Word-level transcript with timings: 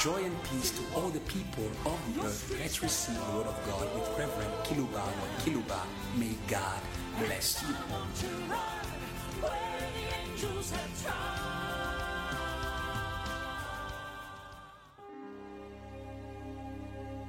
Joy 0.00 0.24
and 0.24 0.42
peace 0.44 0.70
to 0.70 0.82
all 0.96 1.10
the 1.10 1.20
people 1.20 1.68
of 1.84 1.98
the 2.14 2.22
earth. 2.24 2.56
Let's 2.58 2.82
receive 2.82 3.16
the 3.16 3.36
word 3.36 3.46
of 3.46 3.56
God 3.66 3.86
with 3.94 4.08
Reverend 4.18 4.50
Kiluba 4.64 5.02
Kiluba. 5.44 5.80
May 6.16 6.38
God 6.48 6.80
bless 7.18 7.60
you. 7.60 7.74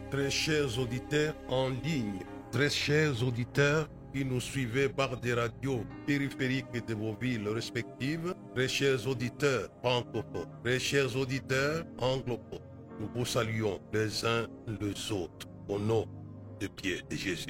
Très 0.09 0.29
chers 0.29 0.79
auditeurs 0.79 1.35
en 1.49 1.71
ligne, 1.83 2.19
très 2.53 2.69
chers 2.69 3.21
auditeurs 3.21 3.89
qui 4.13 4.23
nous 4.23 4.39
suivez 4.39 4.87
par 4.87 5.17
des 5.17 5.33
radios 5.33 5.83
périphériques 6.05 6.85
de 6.87 6.93
vos 6.93 7.15
villes 7.19 7.49
respectives, 7.49 8.33
très 8.55 8.67
chers 8.67 9.07
auditeurs 9.07 9.69
francophones, 9.81 10.47
très 10.63 10.79
chers 10.79 11.15
auditeurs 11.15 11.85
anglophones, 11.99 12.59
nous 12.99 13.09
vous 13.15 13.25
saluons 13.25 13.79
les 13.93 14.25
uns 14.25 14.47
les 14.79 15.11
autres 15.11 15.47
au 15.67 15.79
nom 15.79 16.05
de 16.59 16.67
pied 16.67 17.01
de 17.09 17.15
Jésus. 17.15 17.47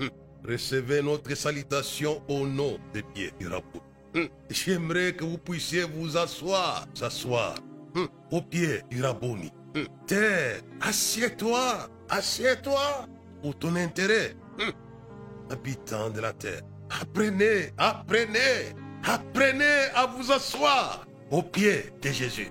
Hum. 0.00 0.10
Recevez 0.44 1.02
notre 1.02 1.34
salutation 1.34 2.22
au 2.28 2.46
nom 2.46 2.78
de 2.94 3.02
pied 3.14 3.32
du 3.38 3.48
rabou. 3.48 3.80
Hum. 4.14 4.28
J'aimerais 4.48 5.12
que 5.12 5.24
vous 5.24 5.38
puissiez 5.38 5.82
vous 5.82 6.16
asseoir, 6.16 6.86
s'asseoir 6.94 7.56
hum, 7.94 8.08
au 8.30 8.40
pied 8.40 8.82
du 8.90 9.02
rabouni. 9.02 9.52
Hum. 9.74 9.86
Terre, 10.06 10.60
assieds-toi, 10.80 11.88
assieds-toi 12.08 13.06
pour 13.42 13.58
ton 13.58 13.76
intérêt. 13.76 14.34
Habitants 15.50 16.10
de 16.10 16.20
la 16.20 16.32
terre, 16.32 16.60
apprenez, 16.90 17.70
apprenez, 17.78 18.74
apprenez 19.04 19.88
à 19.94 20.06
vous 20.06 20.30
asseoir 20.32 21.06
au 21.30 21.42
pied 21.42 21.92
de 22.02 22.10
Jésus. 22.10 22.50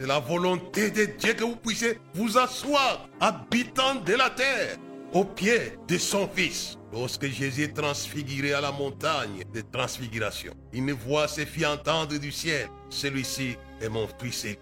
C'est 0.00 0.06
la 0.06 0.18
volonté 0.18 0.90
de 0.90 1.04
Dieu 1.04 1.34
que 1.34 1.44
vous 1.44 1.56
puissiez 1.56 1.98
vous 2.14 2.36
asseoir, 2.36 3.08
habitants 3.20 3.96
de 3.96 4.14
la 4.14 4.30
terre, 4.30 4.76
au 5.12 5.24
pied 5.24 5.78
de 5.88 5.98
son 5.98 6.28
Fils. 6.28 6.76
Lorsque 6.92 7.26
Jésus 7.26 7.64
est 7.64 7.76
transfiguré 7.76 8.52
à 8.52 8.60
la 8.60 8.72
montagne 8.72 9.44
de 9.52 9.60
transfiguration, 9.60 10.52
une 10.72 10.92
voix 10.92 11.26
se 11.28 11.44
fit 11.44 11.66
entendre 11.66 12.16
du 12.18 12.30
ciel. 12.30 12.68
Celui-ci 12.88 13.56
est 13.80 13.88
mon 13.88 14.08
Fils 14.20 14.44
élu. 14.44 14.58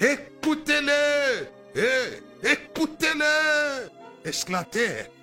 Écoutez-le 0.00 1.48
Eh, 1.74 2.50
Écoutez-le 2.52 3.90
Est-ce 4.24 4.46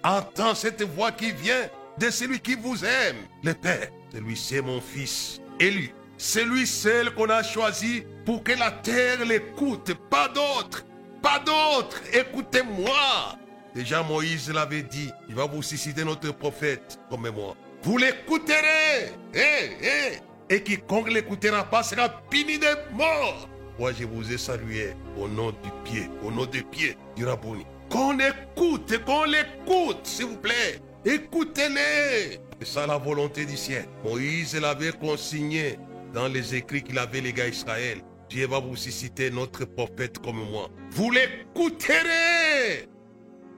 entend 0.03 0.55
cette 0.55 0.83
voix 0.83 1.11
qui 1.11 1.31
vient 1.31 1.69
de 1.97 2.09
celui 2.09 2.39
qui 2.39 2.55
vous 2.55 2.83
aime, 2.83 3.17
le 3.43 3.53
Père 3.53 3.89
Celui-ci 4.15 4.55
est 4.55 4.61
mon 4.61 4.79
Fils 4.79 5.41
élu. 5.59 5.93
Celui 6.17 6.65
seul 6.65 7.13
qu'on 7.13 7.29
a 7.29 7.43
choisi 7.43 8.05
pour 8.25 8.43
que 8.43 8.53
la 8.53 8.71
terre 8.71 9.25
l'écoute, 9.25 9.93
pas 10.09 10.29
d'autre. 10.29 10.85
Pas 11.21 11.39
d'autre. 11.39 11.99
Écoutez-moi. 12.13 13.35
Déjà 13.73 14.03
Moïse 14.03 14.49
l'avait 14.49 14.83
dit, 14.83 15.11
il 15.27 15.35
va 15.35 15.43
vous 15.43 15.61
susciter 15.61 16.05
notre 16.05 16.31
prophète 16.31 16.97
comme 17.09 17.29
moi. 17.29 17.57
Vous 17.83 17.97
l'écouterez. 17.97 19.11
Eh, 19.33 19.71
eh. 19.81 20.53
Et 20.55 20.63
quiconque 20.63 21.11
l'écoutera 21.11 21.65
pas 21.65 21.83
sera 21.83 22.07
puni 22.29 22.57
de 22.57 22.93
mort. 22.93 23.49
Moi, 23.77 23.91
je 23.99 24.05
vous 24.05 24.31
ai 24.31 24.37
salué 24.37 24.93
au 25.17 25.27
nom 25.27 25.49
du 25.49 25.69
pied, 25.83 26.09
au 26.23 26.31
nom 26.31 26.45
du 26.45 26.63
pied 26.63 26.95
du 27.17 27.25
Rabouni. 27.25 27.65
Qu'on 27.89 28.17
écoute, 28.17 28.97
qu'on 29.03 29.25
l'écoute, 29.25 29.99
s'il 30.03 30.27
vous 30.27 30.37
plaît. 30.37 30.79
Écoutez-les. 31.03 32.39
Ça 32.61 32.87
la 32.87 32.97
volonté 32.97 33.45
du 33.45 33.57
ciel. 33.57 33.85
Moïse 34.03 34.55
l'avait 34.59 34.91
consigné 34.91 35.77
dans 36.13 36.27
les 36.27 36.55
écrits 36.55 36.81
qu'il 36.81 36.97
avait 36.97 37.21
les 37.21 37.33
gars 37.33 37.47
Israël. 37.47 38.01
Dieu 38.29 38.47
va 38.47 38.59
vous 38.59 38.75
susciter 38.75 39.29
notre 39.29 39.65
prophète 39.65 40.19
comme 40.19 40.49
moi. 40.49 40.69
Vous 40.91 41.11
l'écouterez. 41.11 42.87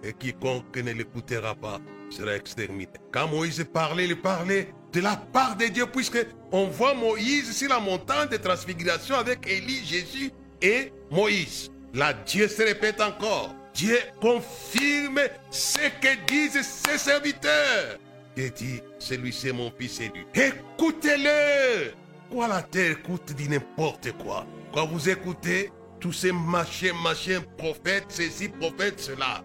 Et 0.04 0.14
quiconque 0.14 0.76
ne 0.78 0.92
l'écoutera 0.92 1.56
pas 1.56 1.80
sera 2.10 2.36
exterminé. 2.36 2.88
Quand 3.12 3.28
Moïse 3.28 3.66
parlait, 3.72 4.06
il 4.06 4.20
parlait 4.20 4.74
de 4.94 5.02
la 5.02 5.16
part 5.16 5.56
de 5.56 5.66
Dieu, 5.66 5.86
puisque 5.88 6.26
on 6.52 6.68
voit 6.68 6.94
Moïse 6.94 7.56
sur 7.56 7.70
la 7.70 7.80
montagne 7.80 8.30
de 8.30 8.38
transfiguration 8.38 9.16
avec 9.16 9.48
Élie, 9.48 9.86
Jésus 9.86 10.32
et 10.62 10.92
Moïse. 11.12 11.72
Là, 11.94 12.14
Dieu 12.14 12.48
se 12.48 12.62
répète 12.62 13.02
encore. 13.02 13.54
Dieu 13.74 14.00
confirme 14.22 15.22
ce 15.52 15.80
que 16.02 16.26
disent 16.28 16.66
ses 16.66 16.98
serviteurs. 16.98 17.98
Dit, 18.38 18.84
celui-ci 19.00 19.48
est 19.48 19.52
mon 19.52 19.72
fils 19.72 20.00
élu. 20.00 20.28
Écoutez-le. 20.36 21.92
Quoi 22.30 22.48
la 22.48 22.62
terre 22.62 22.92
écoute 22.92 23.34
dit 23.34 23.50
n'importe 23.50 24.12
quoi. 24.12 24.46
Quand 24.72 24.86
vous 24.86 25.10
écoutez 25.10 25.72
tous 26.00 26.14
ces 26.14 26.32
machins, 26.32 26.94
machins, 27.04 27.42
prophètes, 27.58 28.06
ceci, 28.10 28.50
prophètes, 28.50 29.00
cela. 29.00 29.44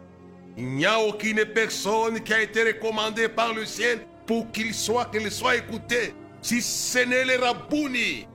Il 0.59 0.67
n'y 0.67 0.85
a 0.85 1.01
aucune 1.01 1.43
personne 1.47 2.21
qui 2.21 2.35
a 2.35 2.43
été 2.43 2.65
recommandée 2.65 3.31
par 3.31 3.55
le 3.55 3.65
ciel 3.65 4.01
pour 4.27 4.51
qu'il 4.53 4.75
soit, 4.75 5.07
qu'elle 5.07 5.31
soit 5.31 5.57
écoutée. 5.57 6.13
Si 6.43 6.61
ce 6.61 6.99
n'est 6.99 7.25
le 7.25 7.43
Rabouni, 7.43 8.27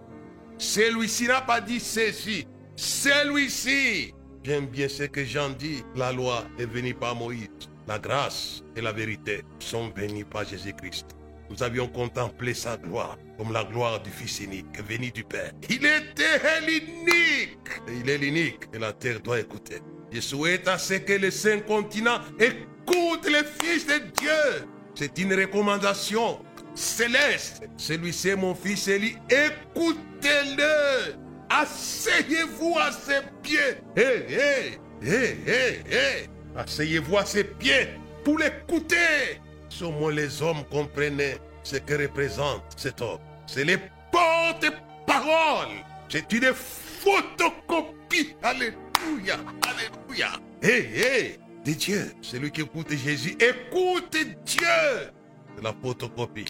celui-ci 0.57 1.27
n'a 1.27 1.41
pas 1.41 1.61
dit 1.61 1.79
ceci. 1.79 2.47
Celui-ci. 2.75 4.11
J'aime 4.43 4.65
bien 4.65 4.87
ce 4.87 5.03
que 5.03 5.23
Jean 5.23 5.49
dit. 5.49 5.83
La 5.95 6.11
loi 6.11 6.45
est 6.57 6.65
venue 6.65 6.95
par 6.95 7.15
Moïse. 7.15 7.66
La 7.87 7.99
grâce 7.99 8.63
et 8.75 8.81
la 8.81 8.91
vérité 8.91 9.43
sont 9.59 9.89
venues 9.95 10.25
par 10.25 10.43
Jésus-Christ. 10.45 11.05
Nous 11.49 11.63
avions 11.63 11.87
contemplé 11.87 12.53
sa 12.53 12.75
gloire 12.75 13.17
comme 13.37 13.53
la 13.53 13.63
gloire 13.63 14.01
du 14.01 14.09
Fils 14.09 14.41
unique 14.41 14.65
venu 14.85 15.09
du 15.09 15.23
Père. 15.23 15.53
Il 15.69 15.85
était 15.85 16.59
l'unique. 16.65 17.57
Il 17.87 18.09
est 18.09 18.17
l'unique 18.17 18.63
et 18.73 18.79
la 18.79 18.91
terre 18.91 19.21
doit 19.21 19.39
écouter. 19.39 19.77
Je 20.11 20.19
souhaite 20.19 20.67
à 20.67 20.77
ce 20.77 20.95
que 20.95 21.13
les 21.13 21.31
cinq 21.31 21.65
continents 21.65 22.19
écoutent 22.39 23.29
les 23.29 23.43
fils 23.61 23.87
de 23.87 23.99
Dieu. 24.19 24.67
C'est 24.93 25.17
une 25.19 25.33
recommandation 25.33 26.39
céleste. 26.75 27.63
Celui-ci 27.77 28.29
est 28.29 28.35
mon 28.35 28.53
fils 28.53 28.87
Élie. 28.89 29.15
Écoutez-le. 29.29 31.15
Asseyez-vous 31.49 32.75
à 32.77 32.91
ses 32.91 33.21
pieds. 33.41 33.77
Hé, 33.95 34.25
hé, 34.27 34.79
hé, 35.01 35.37
hé, 35.47 35.83
hé. 35.89 36.36
Asseyez-vous 36.57 37.17
à 37.17 37.25
ses 37.25 37.43
pieds 37.43 37.89
pour 38.23 38.39
l'écouter. 38.39 39.39
Moins 39.79 40.11
les 40.11 40.41
hommes 40.41 40.63
comprenaient 40.71 41.37
ce 41.61 41.75
que 41.77 41.93
représente 41.93 42.63
cet 42.75 42.99
homme. 43.01 43.19
C'est 43.45 43.63
les 43.63 43.77
porte-paroles. 44.11 45.83
C'est 46.09 46.31
une 46.33 46.51
photocopie. 46.53 48.35
Alléluia. 48.41 49.37
Alléluia. 49.67 50.29
Hé, 50.63 50.89
hé. 50.95 51.39
De 51.63 51.73
Dieu. 51.73 52.11
Celui 52.21 52.49
qui 52.49 52.61
écoute 52.61 52.91
Jésus, 52.91 53.37
écoute 53.39 54.17
Dieu. 54.45 55.11
C'est 55.55 55.63
la 55.63 55.73
photocopie. 55.79 56.45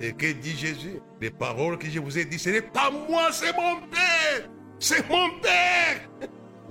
Et 0.00 0.12
que 0.12 0.32
dit 0.32 0.56
Jésus? 0.56 1.00
Les 1.20 1.30
paroles 1.30 1.78
que 1.78 1.88
je 1.88 2.00
vous 2.00 2.18
ai 2.18 2.24
dit, 2.24 2.38
ce 2.38 2.50
n'est 2.50 2.62
pas 2.62 2.90
moi, 2.90 3.30
c'est 3.30 3.54
mon 3.54 3.76
Père. 3.88 4.48
C'est 4.80 5.08
mon 5.08 5.38
Père. 5.40 6.08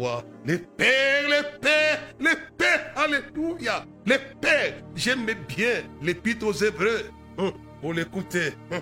Quoi 0.02 0.24
Le 0.48 0.58
Père, 0.58 1.30
le 1.30 1.60
Père, 1.60 2.00
le 2.20 2.32
Père. 2.58 2.92
Alléluia. 2.96 3.86
Le 4.08 4.16
Père. 4.42 4.74
J'aime 4.96 5.28
bien 5.48 5.84
l'épître 6.02 6.48
aux 6.48 6.54
Hébreux. 6.54 7.12
Hum, 7.38 7.52
Pour 7.82 7.94
l'écouter. 7.94 8.54
Hum. 8.72 8.82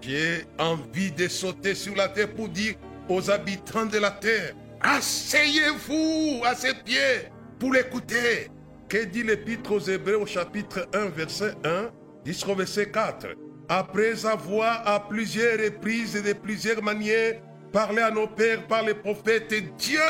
J'ai 0.00 0.46
envie 0.58 1.12
de 1.12 1.28
sauter 1.28 1.74
sur 1.74 1.94
la 1.94 2.08
terre 2.08 2.32
pour 2.34 2.48
dire 2.48 2.76
aux 3.06 3.30
habitants 3.30 3.84
de 3.84 3.98
la 3.98 4.12
terre, 4.12 4.54
asseyez-vous 4.80 6.40
à 6.46 6.54
ses 6.54 6.72
pieds 6.72 7.28
pour 7.58 7.74
l'écouter. 7.74 8.48
Que 8.88 9.04
dit 9.04 9.22
l'épître 9.22 9.72
aux 9.72 9.80
Hébreux 9.80 10.14
au 10.14 10.26
chapitre 10.26 10.88
1, 10.94 11.10
verset 11.10 11.52
1 11.64 11.90
jusqu'au 12.24 12.54
verset 12.54 12.90
4 12.90 13.26
Après 13.68 14.24
avoir 14.24 14.88
à 14.88 15.06
plusieurs 15.06 15.58
reprises 15.58 16.16
et 16.16 16.22
de 16.22 16.32
plusieurs 16.32 16.82
manières 16.82 17.42
parlé 17.72 18.02
à 18.02 18.10
nos 18.10 18.26
pères 18.26 18.66
par 18.66 18.82
les 18.82 18.94
prophètes, 18.94 19.52
Dieu, 19.76 20.00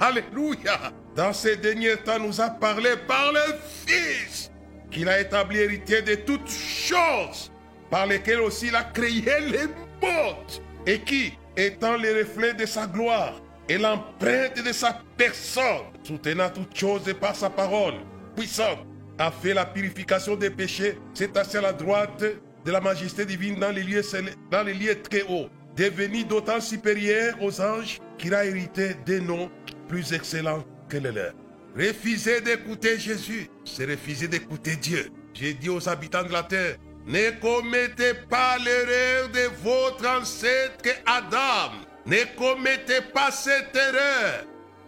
Alléluia, 0.00 0.92
dans 1.14 1.32
ces 1.32 1.56
derniers 1.56 1.96
temps 1.96 2.18
nous 2.18 2.40
a 2.40 2.50
parlé 2.50 2.90
par 3.06 3.32
le 3.32 3.54
Fils, 3.86 4.50
qu'il 4.90 5.08
a 5.08 5.20
établi 5.20 5.58
héritier 5.58 6.02
de 6.02 6.16
toutes 6.16 6.50
choses, 6.50 7.52
par 7.90 8.06
lesquelles 8.06 8.40
aussi 8.40 8.66
il 8.68 8.74
a 8.74 8.82
créé 8.82 9.22
les 9.22 9.66
mondes, 10.02 10.60
et 10.86 10.98
qui, 11.00 11.34
étant 11.56 11.96
les 11.96 12.22
reflets 12.22 12.54
de 12.54 12.66
sa 12.66 12.86
gloire 12.86 13.40
et 13.68 13.78
l'empreinte 13.78 14.60
de 14.60 14.72
sa 14.72 15.00
personne, 15.16 15.92
soutenant 16.02 16.50
toutes 16.50 16.76
choses 16.76 17.14
par 17.20 17.36
sa 17.36 17.48
parole, 17.48 17.94
puissante, 18.34 18.80
a 19.18 19.30
fait 19.30 19.54
la 19.54 19.66
purification 19.66 20.34
des 20.34 20.50
péchés, 20.50 20.98
s'est 21.14 21.38
assis 21.38 21.58
à 21.58 21.60
la 21.60 21.72
droite 21.72 22.24
de 22.64 22.72
la 22.72 22.80
majesté 22.80 23.24
divine 23.24 23.60
dans 23.60 23.70
les 23.70 23.82
lieux, 23.82 24.02
dans 24.50 24.62
les 24.64 24.74
lieux 24.74 25.00
très 25.00 25.22
hauts, 25.22 25.48
devenu 25.76 26.24
d'autant 26.24 26.60
supérieur 26.60 27.34
aux 27.42 27.60
anges 27.60 27.98
qu'il 28.18 28.34
a 28.34 28.44
hérité 28.44 28.94
des 29.06 29.20
noms 29.20 29.50
plus 29.88 30.12
excellents 30.12 30.64
que 30.88 30.98
les 30.98 31.12
leurs. 31.12 31.34
Refuser 31.76 32.40
d'écouter 32.40 32.98
Jésus, 32.98 33.48
c'est 33.64 33.86
refuser 33.86 34.28
d'écouter 34.28 34.76
Dieu. 34.76 35.10
J'ai 35.32 35.54
dit 35.54 35.70
aux 35.70 35.88
habitants 35.88 36.24
de 36.24 36.32
la 36.32 36.42
terre, 36.42 36.76
ne 37.06 37.30
commettez 37.40 38.14
pas 38.28 38.58
l'erreur 38.58 39.28
de 39.30 39.50
votre 39.62 40.06
ancêtre 40.06 40.90
Adam. 41.06 41.72
Ne 42.06 42.36
commettez 42.36 43.00
pas 43.12 43.30
cette 43.30 43.74
erreur 43.74 44.44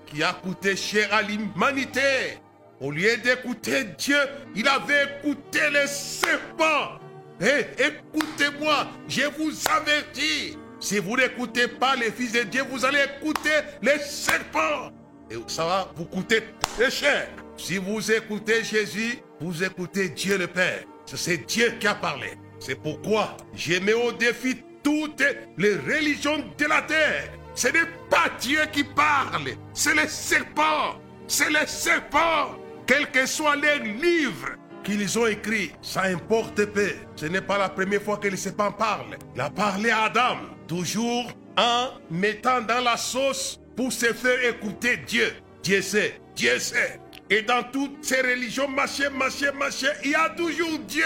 qui 0.06 0.22
a 0.22 0.32
coûté 0.32 0.76
cher 0.76 1.12
à 1.12 1.22
l'humanité. 1.22 2.38
Au 2.80 2.90
lieu 2.90 3.16
d'écouter 3.16 3.84
Dieu, 3.96 4.18
il 4.54 4.68
avait 4.68 5.04
écouté 5.20 5.70
les 5.72 5.86
serpents. 5.86 6.98
Et 7.40 7.82
écoutez-moi, 7.82 8.88
je 9.08 9.22
vous 9.38 9.52
avertis. 9.70 10.56
Si 10.84 10.98
vous 10.98 11.16
n'écoutez 11.16 11.66
pas 11.66 11.96
les 11.96 12.10
fils 12.10 12.32
de 12.32 12.42
Dieu, 12.42 12.62
vous 12.70 12.84
allez 12.84 12.98
écouter 13.16 13.62
les 13.80 13.98
serpents. 14.00 14.92
Et 15.30 15.36
ça 15.46 15.64
va 15.64 15.90
vous 15.96 16.04
coûter 16.04 16.42
très 16.60 16.90
cher. 16.90 17.26
Si 17.56 17.78
vous 17.78 18.12
écoutez 18.12 18.62
Jésus, 18.62 19.18
vous 19.40 19.64
écoutez 19.64 20.10
Dieu 20.10 20.36
le 20.36 20.46
Père. 20.46 20.84
C'est 21.06 21.38
Dieu 21.46 21.72
qui 21.80 21.86
a 21.86 21.94
parlé. 21.94 22.32
C'est 22.60 22.74
pourquoi 22.74 23.34
je 23.54 23.78
mets 23.78 23.94
au 23.94 24.12
défi 24.12 24.56
toutes 24.82 25.24
les 25.56 25.76
religions 25.76 26.44
de 26.58 26.64
la 26.66 26.82
terre. 26.82 27.32
Ce 27.54 27.68
n'est 27.68 27.88
pas 28.10 28.28
Dieu 28.38 28.60
qui 28.70 28.84
parle, 28.84 29.52
c'est 29.72 29.94
les 29.94 30.08
serpents. 30.08 31.00
C'est 31.26 31.48
les 31.48 31.66
serpents. 31.66 32.58
Quels 32.86 33.10
que 33.10 33.24
soient 33.24 33.56
les 33.56 33.78
livres 33.78 34.50
qu'ils 34.84 35.18
ont 35.18 35.26
écrits, 35.26 35.72
ça 35.82 36.02
importe 36.02 36.64
peu. 36.66 36.92
Ce 37.16 37.26
n'est 37.26 37.40
pas 37.40 37.58
la 37.58 37.68
première 37.68 38.02
fois 38.02 38.18
que 38.18 38.28
les 38.28 38.36
serpents 38.36 38.72
parlent. 38.72 39.16
Il 39.34 39.40
a 39.40 39.50
parlé 39.50 39.90
à 39.90 40.04
Adam, 40.04 40.36
toujours 40.68 41.32
en 41.56 41.88
mettant 42.10 42.60
dans 42.60 42.82
la 42.82 42.96
sauce 42.96 43.58
pour 43.76 43.92
se 43.92 44.12
faire 44.12 44.44
écouter 44.44 44.98
Dieu. 44.98 45.32
Dieu 45.62 45.82
sait, 45.82 46.20
Dieu 46.36 46.58
sait. 46.58 47.00
Et 47.30 47.42
dans 47.42 47.62
toutes 47.62 48.04
ces 48.04 48.20
religions, 48.20 48.68
machin, 48.68 49.10
machin, 49.10 49.52
machin, 49.52 49.88
il 50.04 50.10
y 50.10 50.14
a 50.14 50.30
toujours 50.30 50.78
Dieu. 50.86 51.04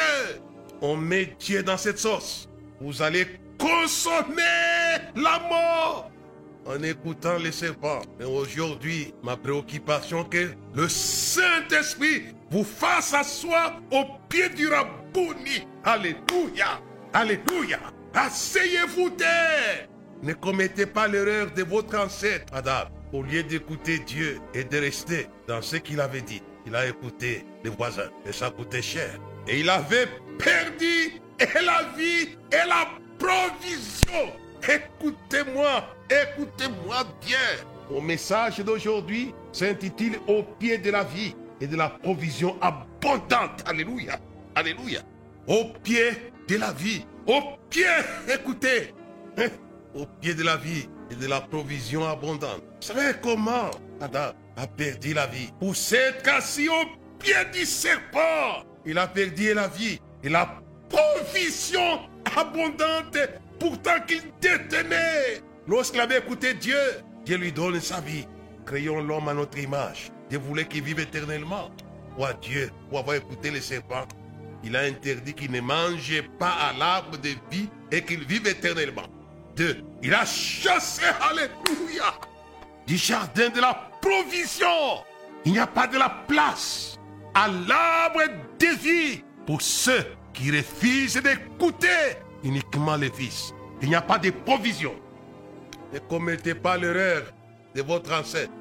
On 0.81 0.97
met 0.97 1.37
Dieu 1.39 1.63
dans 1.63 1.77
cette 1.77 1.99
sauce. 1.99 2.49
Vous 2.81 3.03
allez 3.03 3.27
consommer 3.59 4.43
la 5.15 5.39
mort 5.49 6.11
en 6.69 6.82
écoutant 6.82 7.38
les 7.38 7.53
serpents. 7.53 8.03
Mais 8.19 8.26
aujourd'hui, 8.26 9.15
ma 9.23 9.37
préoccupation 9.37 10.25
est 10.25 10.29
que 10.29 10.49
le 10.75 10.88
Saint-Esprit 10.88 12.35
vous 12.50 12.65
fasse 12.65 13.15
asseoir 13.15 13.81
au 13.91 14.05
pied 14.29 14.49
du 14.50 14.69
Rabouni. 14.69 15.67
Alléluia. 15.82 16.81
Alléluia. 17.12 17.79
Asseyez-vous 18.15 19.11
terre. 19.11 19.88
Ne 20.23 20.35
commettez 20.35 20.87
pas 20.87 21.09
l'erreur 21.09 21.50
de 21.53 21.62
votre 21.62 21.99
ancêtre, 21.99 22.53
Adam. 22.53 22.88
Au 23.12 23.23
lieu 23.23 23.43
d'écouter 23.43 24.00
Dieu 24.00 24.38
et 24.53 24.65
de 24.65 24.79
rester 24.79 25.29
dans 25.47 25.62
ce 25.62 25.76
qu'il 25.76 26.00
avait 26.00 26.20
dit, 26.20 26.43
il 26.67 26.76
a 26.76 26.87
écouté 26.87 27.47
les 27.65 27.70
voisins 27.70 28.11
et 28.26 28.32
ça 28.32 28.50
coûtait 28.50 28.82
cher. 28.82 29.19
Et 29.47 29.61
il 29.61 29.70
avait 29.70 30.09
perdu 30.38 31.20
la 31.38 31.85
vie 31.97 32.37
et 32.53 32.69
la 32.69 32.88
provision. 33.19 34.32
Écoutez-moi, 34.62 35.84
écoutez-moi 36.10 37.05
bien. 37.25 37.38
Mon 37.90 38.00
message 38.00 38.58
d'aujourd'hui 38.60 39.34
s'intitule 39.52 40.19
Au 40.26 40.43
pied 40.43 40.78
de 40.78 40.90
la 40.90 41.05
vie 41.05 41.34
et 41.60 41.66
de 41.66 41.76
la 41.76 41.88
provision 41.88 42.56
abondante. 42.60 43.62
Alléluia. 43.66 44.19
Alléluia. 44.55 45.00
Au 45.46 45.64
pied 45.82 46.10
de 46.49 46.56
la 46.56 46.72
vie. 46.72 47.05
Au 47.26 47.40
pied, 47.70 47.84
écoutez. 48.32 48.94
Hein, 49.38 49.49
au 49.94 50.06
pied 50.06 50.34
de 50.34 50.43
la 50.43 50.56
vie 50.56 50.88
et 51.10 51.14
de 51.14 51.26
la 51.26 51.40
provision 51.40 52.06
abondante. 52.06 52.62
Vous 52.81 52.87
savez 52.87 53.12
comment 53.22 53.70
Adam 54.00 54.32
a 54.56 54.66
perdu 54.66 55.14
la 55.14 55.26
vie? 55.26 55.50
Pour 55.58 55.75
s'être 55.75 56.28
assis 56.28 56.69
au 56.69 56.84
pied 57.19 57.34
du 57.52 57.64
serpent. 57.64 58.64
Il 58.84 58.99
a 58.99 59.06
perdu 59.06 59.55
la 59.55 59.69
vie 59.69 60.00
et 60.22 60.28
la 60.28 60.60
provision 60.88 62.00
abondante 62.37 63.19
pourtant 63.58 64.00
qu'il 64.06 64.22
détenait. 64.40 65.43
Lorsqu'il 65.66 66.00
avait 66.00 66.19
écouté 66.19 66.55
Dieu, 66.55 66.78
Dieu 67.25 67.37
lui 67.37 67.52
donne 67.52 67.81
sa 67.81 68.00
vie. 68.00 68.26
Créons 68.64 69.02
l'homme 69.02 69.28
à 69.28 69.34
notre 69.34 69.58
image. 69.58 70.10
Dieu 70.28 70.38
voulait 70.38 70.66
qu'il 70.66 70.82
vive 70.82 71.00
éternellement. 71.00 71.70
Quoi 72.16 72.32
Dieu, 72.34 72.70
pour 72.88 72.99
avoir 72.99 73.16
écouté 73.16 73.50
les 73.50 73.60
serpents, 73.60 74.06
il 74.64 74.76
a 74.76 74.81
interdit 74.81 75.34
qu'il 75.34 75.52
ne 75.52 75.60
mange 75.60 76.22
pas 76.38 76.50
à 76.50 76.72
l'arbre 76.72 77.16
de 77.19 77.31
vie 77.50 77.69
et 77.93 78.02
qu'il 78.02 78.25
vive 78.25 78.46
éternellement. 78.46 79.06
Deux, 79.56 79.84
il 80.02 80.12
a 80.14 80.25
chassé, 80.25 81.02
alléluia, 81.20 82.14
du 82.87 82.96
jardin 82.96 83.49
de 83.50 83.60
la 83.60 83.90
provision. 84.00 85.05
Il 85.44 85.52
n'y 85.52 85.58
a 85.58 85.66
pas 85.66 85.87
de 85.87 85.99
la 85.99 86.10
place 86.26 86.99
à 87.34 87.49
l'arbre 87.49 88.22
de 88.58 88.66
vie 88.66 89.22
pour 89.46 89.62
ceux 89.62 90.05
qui 90.32 90.50
refusent 90.50 91.22
d'écouter 91.22 92.16
uniquement 92.44 92.96
les 92.96 93.11
fils. 93.11 93.55
Il 93.82 93.88
n'y 93.88 93.94
a 93.94 94.02
pas 94.02 94.19
de 94.19 94.31
provision. 94.31 94.94
Ne 95.93 95.99
commettez 96.00 96.55
pas 96.55 96.76
l'erreur 96.76 97.23
de 97.75 97.82
votre 97.82 98.12
ancêtre. 98.12 98.52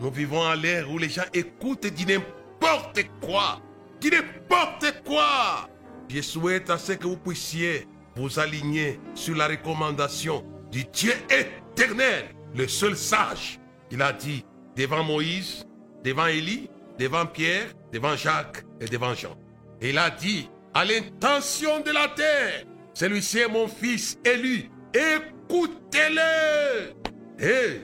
Nous 0.00 0.10
vivons 0.10 0.42
à 0.42 0.56
l'ère 0.56 0.90
où 0.90 0.98
les 0.98 1.08
gens 1.08 1.22
écoutent 1.32 1.86
du 1.86 2.04
n'importe 2.06 3.04
quoi. 3.20 3.60
Du 4.00 4.10
n'importe 4.10 5.02
quoi. 5.04 5.68
Je 6.08 6.20
souhaite 6.20 6.70
à 6.70 6.78
ce 6.78 6.92
que 6.92 7.06
vous 7.06 7.16
puissiez 7.16 7.86
vous 8.16 8.38
aligner 8.38 9.00
sur 9.14 9.34
la 9.34 9.48
recommandation 9.48 10.44
du 10.70 10.84
Dieu 10.84 11.12
éternel, 11.30 12.26
le 12.54 12.68
seul 12.68 12.96
sage. 12.96 13.58
Il 13.90 14.02
a 14.02 14.12
dit 14.12 14.44
devant 14.76 15.02
Moïse, 15.02 15.66
devant 16.04 16.26
Élie, 16.26 16.68
devant 16.98 17.26
Pierre, 17.26 17.68
devant 17.92 18.16
Jacques 18.16 18.64
et 18.80 18.86
devant 18.86 19.14
Jean. 19.14 19.36
Et 19.80 19.90
il 19.90 19.98
a 19.98 20.10
dit 20.10 20.48
à 20.74 20.84
l'intention 20.84 21.80
de 21.80 21.90
la 21.90 22.08
terre, 22.08 22.64
celui-ci 22.94 23.40
est 23.40 23.48
mon 23.48 23.68
fils 23.68 24.18
élu. 24.24 24.70
Écoutez-le. 24.94 26.94
Et, 27.38 27.80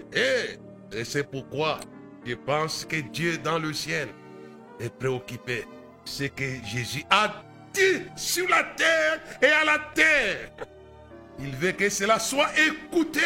et 0.97 1.05
c'est 1.05 1.29
pourquoi 1.29 1.81
je 2.25 2.35
pense 2.35 2.85
que 2.85 2.97
Dieu 2.97 3.39
dans 3.39 3.59
le 3.59 3.73
ciel 3.73 4.09
est 4.79 4.95
préoccupé. 4.95 5.65
Ce 6.05 6.25
que 6.25 6.45
Jésus 6.65 7.05
a 7.11 7.43
dit 7.75 8.03
sur 8.17 8.49
la 8.49 8.65
terre 8.77 9.21
et 9.43 9.47
à 9.47 9.65
la 9.65 9.79
terre. 9.95 10.51
Il 11.39 11.55
veut 11.57 11.73
que 11.73 11.89
cela 11.89 12.19
soit 12.19 12.51
écouté. 12.59 13.21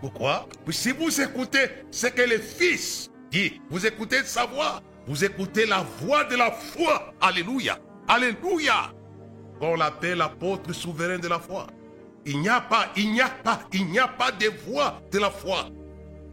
Pourquoi? 0.00 0.48
Si 0.70 0.92
vous 0.92 1.20
écoutez 1.20 1.68
ce 1.90 2.06
que 2.06 2.22
le 2.22 2.38
Fils 2.38 3.10
dit, 3.30 3.60
vous 3.70 3.86
écoutez 3.86 4.22
sa 4.24 4.46
voix, 4.46 4.82
vous 5.06 5.24
écoutez 5.24 5.66
la 5.66 5.84
voix 6.00 6.24
de 6.24 6.36
la 6.36 6.50
foi. 6.50 7.12
Alléluia. 7.20 7.78
Alléluia 8.08 8.92
qu'on 9.58 9.76
l'appelle 9.76 10.18
l'apôtre 10.18 10.72
souverain 10.72 11.18
de 11.18 11.28
la 11.28 11.38
foi. 11.38 11.66
Il 12.24 12.40
n'y 12.40 12.48
a 12.48 12.60
pas, 12.60 12.88
il 12.96 13.12
n'y 13.12 13.20
a 13.20 13.28
pas, 13.28 13.60
il 13.72 13.86
n'y 13.86 13.98
a 13.98 14.08
pas 14.08 14.32
de 14.32 14.48
voix 14.66 15.00
de 15.12 15.18
la 15.18 15.30
foi. 15.30 15.68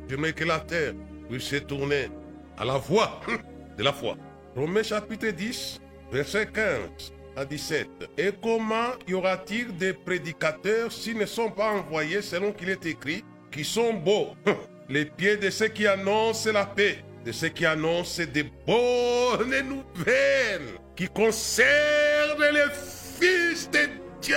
Je 0.07 0.15
mets 0.15 0.33
que 0.33 0.43
la 0.43 0.59
terre 0.59 0.93
puisse 1.29 1.43
se 1.43 1.57
tourner 1.57 2.09
à 2.57 2.65
la 2.65 2.77
voix 2.77 3.21
de 3.77 3.83
la 3.83 3.93
foi. 3.93 4.15
Romains 4.55 4.83
chapitre 4.83 5.29
10, 5.29 5.79
verset 6.11 6.47
15 6.47 7.13
à 7.35 7.45
17. 7.45 7.87
Et 8.17 8.31
comment 8.41 8.91
y 9.07 9.13
aura-t-il 9.13 9.75
des 9.77 9.93
prédicateurs 9.93 10.91
s'ils 10.91 11.17
ne 11.17 11.25
sont 11.25 11.49
pas 11.49 11.71
envoyés 11.71 12.21
selon 12.21 12.51
qu'il 12.51 12.69
est 12.69 12.85
écrit, 12.85 13.23
qui 13.51 13.63
sont 13.63 13.93
beaux, 13.93 14.35
les 14.89 15.05
pieds 15.05 15.37
de 15.37 15.49
ceux 15.49 15.67
qui 15.67 15.87
annoncent 15.87 16.51
la 16.51 16.65
paix, 16.65 17.03
de 17.25 17.31
ceux 17.31 17.49
qui 17.49 17.65
annoncent 17.65 18.23
des 18.23 18.43
bonnes 18.65 19.61
nouvelles, 19.67 20.79
qui 20.95 21.07
concernent 21.07 22.51
les 22.51 22.92
de 23.23 23.89
Dieu. 24.21 24.35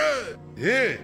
Eh, 0.58 0.98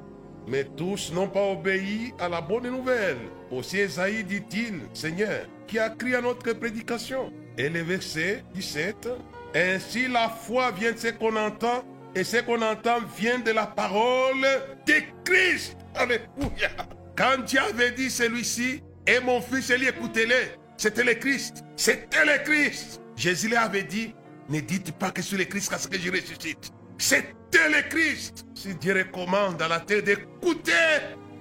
mais 0.47 0.65
tous 0.77 1.13
n'ont 1.13 1.29
pas 1.29 1.43
obéi 1.43 2.13
à 2.19 2.29
la 2.29 2.41
bonne 2.41 2.69
nouvelle. 2.69 3.19
Aussi 3.51 3.79
Esaïe 3.79 4.25
dit-il, 4.25 4.81
Seigneur, 4.93 5.47
qui 5.67 5.79
a 5.79 5.91
crié 5.91 6.17
à 6.17 6.21
notre 6.21 6.53
prédication? 6.53 7.33
Et 7.59 7.69
le 7.69 7.83
verset 7.83 8.45
17, 8.55 9.09
ainsi 9.55 10.09
la 10.09 10.29
foi 10.29 10.71
vient 10.71 10.93
de 10.93 10.99
ce 10.99 11.09
qu'on 11.09 11.37
entend, 11.37 11.85
et 12.15 12.25
ce 12.25 12.39
qu'on 12.39 12.63
entend 12.63 12.99
vient 13.19 13.39
de 13.39 13.51
la 13.51 13.67
parole 13.67 14.43
de 14.87 14.95
Christ. 15.25 15.77
Alléluia. 15.95 16.71
Quand 17.17 17.43
Dieu 17.45 17.61
avait 17.61 17.93
dit 17.93 18.11
celui-ci, 18.11 18.83
et 19.07 19.21
mon 19.21 19.41
fils, 19.41 19.71
écoutez-le, 19.71 20.35
c'était 20.77 21.05
le 21.05 21.15
Christ. 21.15 21.65
C'était 21.77 22.25
le 22.25 22.43
Christ. 22.45 23.01
Jésus 23.17 23.49
lui 23.49 23.57
avait 23.57 23.83
dit, 23.83 24.15
ne 24.49 24.61
dites 24.61 24.93
pas 24.93 25.11
que 25.11 25.21
c'est 25.21 25.37
le 25.37 25.45
Christ, 25.45 25.71
parce 25.71 25.87
que 25.87 25.99
je 25.99 26.11
ressuscite. 26.11 26.73
C'était 27.03 27.69
le 27.69 27.89
Christ. 27.89 28.47
Si 28.55 28.77
Dieu 28.77 28.95
recommande 28.95 29.61
à 29.61 29.67
la 29.67 29.81
terre 29.81 30.05
d'écouter 30.05 30.71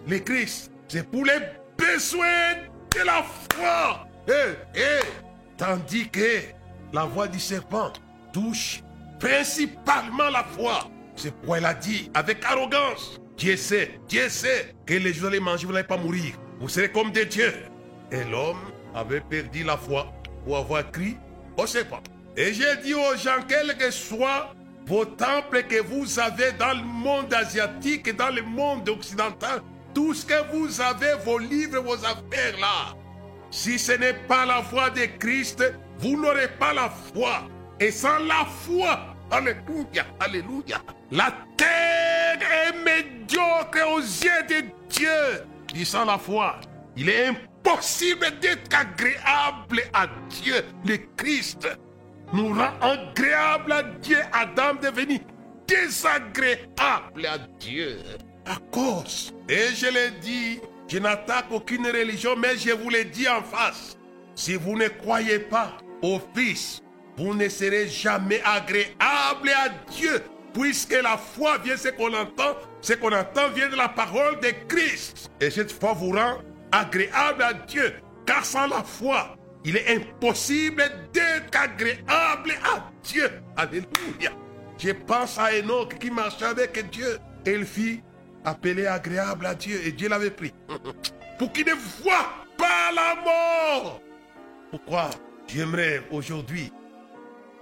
le 0.07 0.17
Christ, 0.17 0.71
c'est 0.87 1.07
pour 1.07 1.23
les 1.23 1.37
besoins 1.77 2.55
de 2.95 3.05
la 3.05 3.23
foi. 3.53 4.07
Eh, 4.27 4.55
eh. 4.73 5.05
Tandis 5.57 6.09
que 6.09 6.39
la 6.91 7.03
voix 7.03 7.27
du 7.27 7.39
serpent 7.39 7.93
touche 8.33 8.81
principalement 9.19 10.31
la 10.31 10.43
foi. 10.43 10.89
C'est 11.15 11.31
pourquoi 11.31 11.59
il 11.59 11.65
a 11.65 11.75
dit 11.75 12.09
avec 12.15 12.43
arrogance, 12.43 13.21
Dieu 13.37 13.55
sait, 13.55 13.99
Dieu 14.07 14.29
sait 14.29 14.73
que 14.87 14.95
les 14.95 15.13
jours 15.13 15.27
allez 15.27 15.39
manger, 15.39 15.67
vous 15.67 15.73
n'allez 15.73 15.87
pas 15.87 15.97
mourir. 15.97 16.33
Vous 16.59 16.69
serez 16.69 16.91
comme 16.91 17.11
des 17.11 17.25
dieux. 17.25 17.53
Et 18.11 18.23
l'homme 18.23 18.71
avait 18.95 19.21
perdu 19.21 19.63
la 19.63 19.77
foi 19.77 20.11
pour 20.43 20.57
avoir 20.57 20.89
crié 20.89 21.17
au 21.55 21.67
serpent. 21.67 22.01
Et 22.35 22.51
j'ai 22.51 22.77
dit 22.77 22.95
aux 22.95 23.15
gens, 23.15 23.45
quel 23.47 23.77
que 23.77 23.91
soit 23.91 24.55
vos 24.85 25.05
temples 25.05 25.63
que 25.63 25.81
vous 25.81 26.19
avez 26.19 26.51
dans 26.53 26.73
le 26.73 26.83
monde 26.83 27.33
asiatique 27.33 28.07
et 28.07 28.13
dans 28.13 28.29
le 28.29 28.41
monde 28.41 28.87
occidental, 28.89 29.61
tout 29.93 30.13
ce 30.13 30.25
que 30.25 30.55
vous 30.55 30.81
avez, 30.81 31.15
vos 31.23 31.37
livres, 31.37 31.79
vos 31.79 32.05
affaires 32.05 32.57
là, 32.59 32.95
Si 33.49 33.77
ce 33.77 33.91
n'est 33.93 34.13
pas 34.13 34.45
la 34.45 34.61
foi 34.63 34.89
de 34.89 35.05
Christ, 35.19 35.63
vous 35.99 36.19
n'aurez 36.19 36.47
pas 36.47 36.73
la 36.73 36.89
foi. 36.89 37.47
Et 37.79 37.91
sans 37.91 38.19
la 38.19 38.45
foi, 38.45 38.99
Alléluia, 39.29 40.05
Alléluia, 40.19 40.81
la 41.11 41.33
terre 41.57 42.39
est 42.41 42.83
médiocre 42.83 43.87
aux 43.93 43.99
yeux 43.99 44.43
de 44.49 44.65
Dieu. 44.89 45.85
Sans 45.85 46.05
la 46.05 46.17
foi, 46.17 46.59
il 46.95 47.09
est 47.09 47.27
impossible 47.27 48.25
d'être 48.41 48.75
agréable 48.75 49.83
à 49.93 50.07
Dieu, 50.29 50.63
le 50.85 50.97
Christ 51.15 51.67
nous 52.33 52.53
rend 52.53 52.71
agréable 52.81 53.71
à 53.71 53.83
Dieu. 53.83 54.17
Adam 54.31 54.75
devenu 54.81 55.19
désagréable 55.67 57.25
à 57.25 57.37
Dieu 57.59 57.99
à 58.45 58.57
cause. 58.71 59.33
Et 59.47 59.67
je 59.75 59.87
l'ai 59.87 60.11
dit, 60.21 60.59
je 60.87 60.97
n'attaque 60.97 61.45
aucune 61.51 61.87
religion, 61.87 62.35
mais 62.35 62.57
je 62.57 62.71
vous 62.71 62.89
l'ai 62.89 63.05
dit 63.05 63.27
en 63.27 63.41
face. 63.41 63.97
Si 64.35 64.55
vous 64.55 64.77
ne 64.77 64.87
croyez 64.87 65.39
pas 65.39 65.77
au 66.01 66.19
Fils, 66.35 66.81
vous 67.17 67.33
ne 67.33 67.47
serez 67.49 67.87
jamais 67.87 68.41
agréable 68.43 69.49
à 69.49 69.69
Dieu, 69.91 70.23
puisque 70.53 70.93
la 70.93 71.17
foi 71.17 71.57
vient 71.59 71.77
ce 71.77 71.89
qu'on 71.89 72.13
entend, 72.13 72.55
ce 72.81 72.93
qu'on 72.93 73.11
entend 73.11 73.49
vient 73.49 73.69
de 73.69 73.75
la 73.75 73.89
parole 73.89 74.39
de 74.39 74.51
Christ. 74.67 75.29
Et 75.39 75.49
cette 75.49 75.71
foi 75.71 75.93
vous 75.93 76.11
rend 76.11 76.39
agréable 76.71 77.43
à 77.43 77.53
Dieu, 77.53 77.93
car 78.25 78.45
sans 78.45 78.67
la 78.67 78.83
foi, 78.83 79.35
il 79.63 79.77
est 79.77 79.95
impossible 79.95 80.83
d'être 81.13 81.55
agréable 81.55 82.53
à 82.63 82.89
Dieu. 83.03 83.29
Alléluia. 83.55 84.31
Je 84.77 84.91
pense 84.91 85.37
à 85.37 85.53
Enoch 85.59 85.97
qui 85.99 86.09
marchait 86.09 86.45
avec 86.45 86.89
Dieu. 86.89 87.19
Et 87.45 87.53
il 87.53 87.65
fit 87.65 88.01
appeler 88.43 88.87
agréable 88.87 89.45
à 89.45 89.55
Dieu. 89.55 89.79
Et 89.85 89.91
Dieu 89.91 90.09
l'avait 90.09 90.31
pris. 90.31 90.53
Pour 91.37 91.51
qu'il 91.51 91.65
ne 91.65 91.73
voit 91.73 92.29
pas 92.57 92.91
la 92.95 93.15
mort. 93.21 94.01
Pourquoi 94.71 95.09
j'aimerais 95.47 96.01
aujourd'hui 96.11 96.71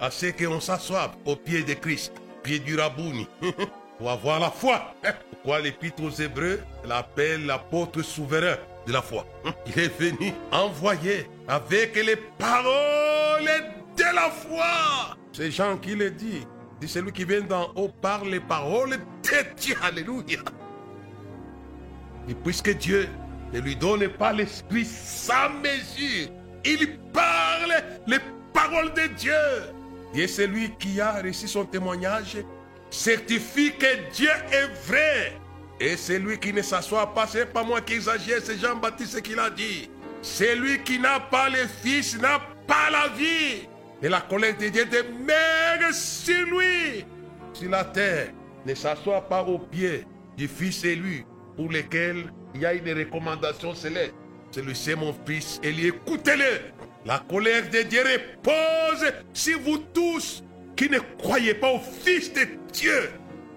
à 0.00 0.10
ce 0.10 0.26
qu'on 0.26 0.60
s'assoie 0.60 1.12
au 1.26 1.36
pied 1.36 1.62
de 1.62 1.74
Christ, 1.74 2.12
pied 2.42 2.58
du 2.58 2.78
Rabouni, 2.78 3.28
pour 3.98 4.10
avoir 4.10 4.40
la 4.40 4.50
foi. 4.50 4.94
Pourquoi 5.30 5.60
l'épître 5.60 6.02
aux 6.02 6.10
Hébreux 6.10 6.60
l'appelle 6.84 7.46
l'apôtre 7.46 8.02
souverain? 8.02 8.56
De 8.86 8.92
la 8.92 9.02
foi. 9.02 9.26
Il 9.66 9.78
est 9.78 9.98
venu 9.98 10.32
envoyer 10.52 11.26
avec 11.48 11.96
les 11.96 12.16
paroles 12.16 13.50
de 13.96 14.14
la 14.14 14.30
foi. 14.30 15.16
C'est 15.32 15.50
Jean 15.50 15.76
qui 15.76 15.94
le 15.94 16.10
dit. 16.10 16.46
C'est 16.80 16.88
celui 16.88 17.12
qui 17.12 17.24
vient 17.24 17.42
d'en 17.42 17.70
haut 17.74 17.90
par 18.00 18.24
les 18.24 18.40
paroles 18.40 18.98
de 19.22 19.60
Dieu. 19.60 19.76
Alléluia. 19.82 20.40
Et 22.28 22.34
puisque 22.34 22.70
Dieu 22.76 23.08
ne 23.52 23.60
lui 23.60 23.76
donne 23.76 24.08
pas 24.08 24.32
l'esprit 24.32 24.84
sans 24.84 25.50
mesure, 25.50 26.28
il 26.64 26.98
parle 27.12 27.74
les 28.06 28.18
paroles 28.52 28.92
de 28.94 29.06
Dieu. 29.14 29.32
Et 30.14 30.26
celui 30.26 30.70
qui 30.76 31.00
a 31.00 31.20
reçu 31.22 31.46
son 31.48 31.64
témoignage 31.64 32.38
certifie 32.90 33.72
que 33.72 34.10
Dieu 34.12 34.30
est 34.52 34.68
vrai. 34.86 35.32
Et 35.80 35.96
celui 35.96 36.38
qui 36.38 36.52
ne 36.52 36.60
s'assoit 36.60 37.14
pas, 37.14 37.26
c'est 37.26 37.46
pas 37.46 37.64
moi 37.64 37.80
qui 37.80 37.94
exagère, 37.94 38.40
c'est 38.44 38.58
Jean-Baptiste 38.58 39.22
qui 39.22 39.34
l'a 39.34 39.48
dit. 39.48 39.90
Celui 40.20 40.82
qui 40.82 40.98
n'a 40.98 41.18
pas 41.18 41.48
le 41.48 41.66
Fils 41.82 42.18
n'a 42.18 42.38
pas 42.66 42.90
la 42.90 43.08
vie. 43.08 43.66
Et 44.02 44.08
la 44.10 44.20
colère 44.20 44.56
de 44.58 44.68
Dieu 44.68 44.84
demeure 44.84 45.92
sur 45.92 46.44
lui. 46.44 47.06
Si 47.54 47.66
la 47.66 47.84
terre 47.84 48.28
ne 48.66 48.74
s'assoit 48.74 49.22
pas 49.22 49.42
au 49.42 49.58
pied 49.58 50.06
du 50.36 50.48
Fils 50.48 50.84
élu, 50.84 51.24
pour 51.56 51.70
lequel 51.70 52.30
il 52.54 52.60
y 52.60 52.66
a 52.66 52.74
une 52.74 52.92
recommandation 52.98 53.74
céleste, 53.74 54.14
celui 54.50 54.76
c'est 54.76 54.96
mon 54.96 55.14
Fils, 55.26 55.60
et 55.62 55.70
écoutez-le. 55.86 56.60
La 57.06 57.20
colère 57.20 57.70
de 57.70 57.80
Dieu 57.82 58.02
repose 58.02 59.10
sur 59.32 59.58
vous 59.60 59.78
tous 59.94 60.44
qui 60.76 60.90
ne 60.90 60.98
croyez 61.18 61.54
pas 61.54 61.70
au 61.72 61.80
Fils 62.04 62.30
de 62.34 62.46
Dieu. 62.70 63.10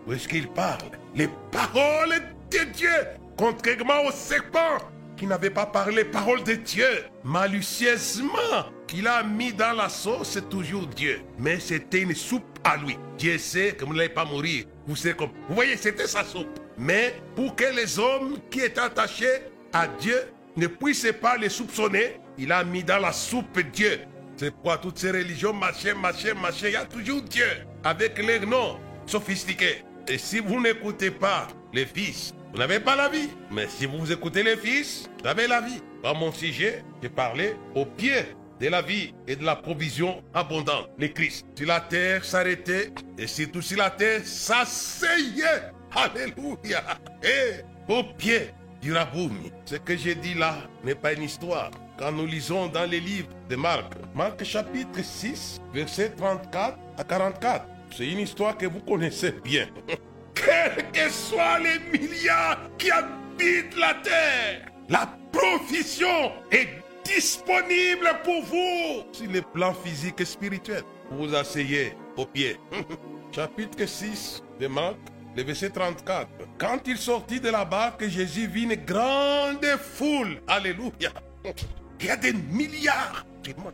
Où 0.08 0.14
est-ce 0.14 0.30
qu'il 0.30 0.48
parle? 0.48 1.03
Les 1.16 1.30
paroles 1.52 2.22
de 2.52 2.64
Dieu, 2.72 2.90
contrairement 3.38 4.02
au 4.08 4.12
serpent 4.12 4.78
qui 5.16 5.28
n'avait 5.28 5.50
pas 5.50 5.66
parlé 5.66 6.04
paroles 6.04 6.44
de 6.44 6.54
Dieu, 6.54 7.06
malicieusement, 7.24 8.66
qu'il 8.88 9.08
a 9.08 9.24
mis 9.24 9.54
dans 9.54 9.74
la 9.74 9.90
sauce, 9.90 10.30
c'est 10.32 10.50
toujours 10.50 10.88
Dieu. 10.88 11.22
Mais 11.38 11.60
c'était 11.60 12.02
une 12.02 12.16
soupe 12.16 12.60
à 12.64 12.78
lui. 12.78 12.98
Dieu 13.18 13.38
sait 13.38 13.74
que 13.74 13.86
vous 13.86 13.94
n'allez 13.94 14.10
pas 14.10 14.26
mourir. 14.26 14.66
Vous 14.88 14.96
savez 14.96 15.16
comme. 15.16 15.30
Vous 15.48 15.56
voyez, 15.56 15.78
c'était 15.78 16.08
sa 16.08 16.24
soupe. 16.24 16.60
Mais 16.78 17.16
pour 17.36 17.56
que 17.56 17.76
les 17.76 18.00
hommes 18.00 18.38
qui 18.50 18.62
étaient 18.62 18.82
attachés 18.82 19.44
à 19.72 19.88
Dieu 19.88 20.20
ne 20.58 20.68
puissent 20.68 21.14
pas 21.22 21.38
les 21.38 21.50
soupçonner, 21.50 22.20
il 22.38 22.52
a 22.52 22.64
mis 22.64 22.84
dans 22.84 23.00
la 23.00 23.12
soupe 23.12 23.60
Dieu. 23.72 24.02
C'est 24.36 24.52
pourquoi 24.52 24.78
toutes 24.80 24.98
ces 24.98 25.12
religions, 25.12 25.54
machin, 25.54 25.94
machin, 25.94 26.34
machin, 26.34 26.68
il 26.68 26.74
y 26.74 26.76
a 26.76 26.86
toujours 26.86 27.22
Dieu 27.22 27.46
avec 27.84 28.18
les 28.18 28.40
noms 28.40 28.80
sophistiqués. 29.06 29.84
Et 30.08 30.18
si 30.18 30.40
vous 30.40 30.60
n'écoutez 30.62 31.12
pas 31.12 31.48
les 31.74 31.86
fils, 31.86 32.34
vous 32.52 32.60
n'avez 32.60 32.80
pas 32.80 32.96
la 32.96 33.10
vie. 33.10 33.30
Mais 33.52 33.68
si 33.68 33.86
vous 33.86 34.12
écoutez 34.12 34.44
les 34.44 34.58
fils, 34.58 35.10
vous 35.22 35.28
avez 35.28 35.48
la 35.48 35.62
vie. 35.62 35.82
Dans 36.04 36.14
mon 36.16 36.32
sujet, 36.32 36.84
j'ai 37.02 37.10
parlé 37.10 37.56
au 37.74 37.86
pied 37.86 38.36
de 38.60 38.68
la 38.68 38.82
vie 38.82 39.14
et 39.28 39.36
de 39.36 39.44
la 39.44 39.56
provision 39.56 40.24
abondante, 40.34 40.90
le 40.98 41.08
Christ. 41.08 41.46
Si 41.56 41.66
la 41.66 41.80
terre 41.80 42.24
s'arrêtait, 42.26 42.92
et 43.18 43.28
surtout 43.28 43.62
si 43.62 43.76
la 43.76 43.90
terre 43.90 44.22
s'asseyait, 44.26 45.72
Alléluia, 45.96 46.84
et 47.22 47.62
au 47.88 48.04
pied 48.18 48.50
du 48.82 48.94
Raboumi. 48.94 49.52
Ce 49.66 49.76
que 49.76 49.96
j'ai 49.96 50.16
dit 50.16 50.34
là 50.34 50.56
n'est 50.84 50.96
pas 50.96 51.14
une 51.14 51.24
histoire. 51.24 51.70
Quand 51.98 52.12
nous 52.12 52.26
lisons 52.26 52.68
dans 52.68 52.90
les 52.90 53.00
livres 53.00 53.30
de 53.48 53.56
Marc, 53.56 53.94
Marc 54.16 54.44
chapitre 54.44 55.04
6, 55.04 55.62
verset 55.72 56.10
34 56.18 56.78
à 56.98 57.04
44, 57.04 57.66
c'est 57.96 58.08
une 58.08 58.20
histoire 58.20 58.58
que 58.58 58.66
vous 58.66 58.80
connaissez 58.80 59.32
bien. 59.32 59.68
Quels 60.34 60.92
que 60.92 61.10
soient 61.10 61.60
les 61.60 61.80
milliards 61.98 62.60
qui 62.78 62.90
habitent 62.92 63.78
la 63.78 63.94
terre, 63.96 64.72
la 64.90 65.18
provision 65.32 66.32
est 66.52 66.68
disponible 67.04 68.10
pour 68.24 68.44
vous 68.44 69.04
sur 69.12 69.30
le 69.32 69.42
plan 69.42 69.74
physique 69.74 70.22
et 70.22 70.26
spirituel. 70.26 70.84
Vous 71.12 71.28
vous 71.28 71.36
asseyez 71.36 71.94
au 72.18 72.26
pied. 72.26 72.58
Chapitre 73.32 73.86
6 73.86 74.44
de 74.60 74.68
Marc, 74.68 74.98
le 75.36 75.44
verset 75.44 75.70
34. 75.70 76.28
Quand 76.58 76.80
il 76.88 76.98
sortit 76.98 77.40
de 77.40 77.50
la 77.50 77.66
barque, 77.66 78.08
Jésus 78.08 78.48
vit 78.48 78.64
une 78.64 78.76
grande 78.76 79.66
foule. 79.78 80.42
Alléluia. 80.48 81.12
Il 82.00 82.08
y 82.08 82.10
a 82.10 82.18
des 82.18 82.34
milliards 82.34 83.26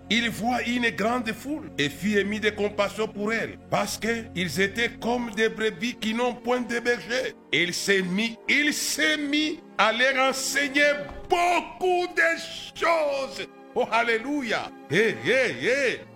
il 0.09 0.29
voit 0.29 0.61
une 0.63 0.89
grande 0.89 1.31
foule 1.31 1.69
et 1.77 1.89
fit 1.89 2.17
émis 2.17 2.39
de 2.39 2.49
compassion 2.49 3.07
pour 3.07 3.31
elle, 3.33 3.57
parce 3.69 3.97
qu'ils 3.97 4.61
étaient 4.61 4.91
comme 5.01 5.31
des 5.31 5.49
brebis 5.49 5.95
qui 5.95 6.13
n'ont 6.13 6.33
point 6.33 6.61
de 6.61 6.79
berger. 6.79 7.35
Il 7.51 7.73
s'est 7.73 8.01
mis, 8.01 8.37
il 8.47 8.73
s'est 8.73 9.17
mis 9.17 9.59
à 9.77 9.91
leur 9.91 10.29
enseigner 10.29 10.91
beaucoup 11.29 12.07
de 12.15 12.79
choses. 12.79 13.47
Oh, 13.75 13.87
alléluia. 13.91 14.71
Hé. 14.89 15.15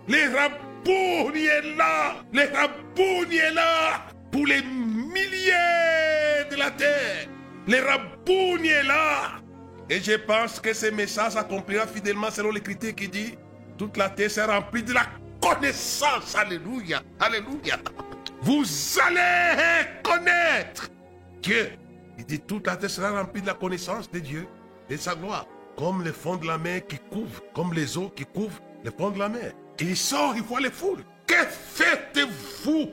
Les 0.08 0.26
rabouni 0.26 1.46
est 1.46 1.76
là. 1.76 2.16
Les 2.32 2.44
rabouni 2.44 3.36
est 3.36 3.54
là. 3.54 4.06
Pour 4.30 4.46
les 4.46 4.62
milliers 4.62 6.50
de 6.50 6.56
la 6.56 6.70
terre. 6.72 7.28
Les 7.66 7.80
rabouni 7.80 8.68
est 8.68 8.82
là. 8.82 9.40
Et 9.88 10.00
je 10.00 10.12
pense 10.12 10.60
que 10.60 10.72
ce 10.72 10.86
message 10.86 11.32
s'accomplira 11.32 11.86
fidèlement 11.86 12.30
selon 12.30 12.50
l'écriture 12.50 12.94
qui 12.94 13.08
dit 13.08 13.38
toute 13.76 13.96
la 13.96 14.08
terre 14.10 14.30
sera 14.30 14.58
remplie 14.58 14.82
de 14.82 14.92
la 14.92 15.06
connaissance. 15.40 16.34
Alléluia. 16.34 17.02
Alléluia. 17.20 17.78
Vous 18.42 18.64
allez 19.06 19.86
connaître 20.02 20.88
Dieu. 21.42 21.72
Il 22.18 22.24
dit 22.24 22.40
toute 22.40 22.66
la 22.66 22.76
terre 22.76 22.90
sera 22.90 23.10
remplie 23.10 23.42
de 23.42 23.46
la 23.46 23.54
connaissance 23.54 24.10
de 24.10 24.18
Dieu 24.18 24.46
et 24.88 24.96
de 24.96 25.00
sa 25.00 25.14
gloire. 25.14 25.46
Comme 25.76 26.04
le 26.04 26.12
fond 26.12 26.36
de 26.36 26.46
la 26.46 26.58
mer 26.58 26.86
qui 26.86 26.98
couvre, 27.10 27.42
comme 27.52 27.72
les 27.72 27.98
eaux 27.98 28.10
qui 28.14 28.24
couvrent 28.24 28.60
le 28.84 28.90
fond 28.90 29.10
de 29.10 29.18
la 29.18 29.28
mer. 29.28 29.52
il 29.80 29.96
sort, 29.96 30.34
il 30.36 30.42
voit 30.42 30.60
les 30.60 30.70
foules. 30.70 31.02
Que 31.26 31.34
faites-vous? 31.34 32.90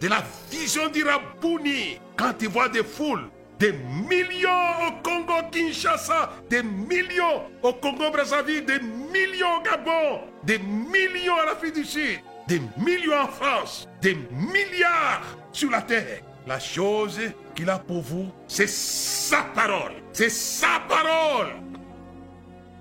De 0.00 0.08
la 0.08 0.24
vision 0.50 0.88
d'Irabouni 0.88 2.00
quand 2.16 2.34
il 2.40 2.48
voit 2.48 2.68
des 2.68 2.82
foules 2.82 3.28
des 3.62 3.72
millions 4.10 4.48
au 4.88 5.02
Congo-Kinshasa, 5.04 6.32
des 6.50 6.64
millions 6.64 7.44
au 7.62 7.72
Congo-Brazzaville, 7.72 8.64
des 8.64 8.80
millions 8.80 9.58
au 9.60 9.62
Gabon, 9.62 10.22
des 10.42 10.58
millions 10.58 11.36
à 11.36 11.44
l'Afrique 11.46 11.74
du 11.74 11.84
Sud, 11.84 12.18
des 12.48 12.60
millions 12.76 13.20
en 13.20 13.28
France, 13.28 13.86
des 14.00 14.16
milliards 14.32 15.22
sur 15.52 15.70
la 15.70 15.80
terre. 15.80 16.22
La 16.44 16.58
chose 16.58 17.20
qu'il 17.54 17.70
a 17.70 17.78
pour 17.78 18.02
vous, 18.02 18.32
c'est 18.48 18.68
sa 18.68 19.44
parole. 19.54 19.92
C'est 20.12 20.28
sa 20.28 20.80
parole. 20.88 21.52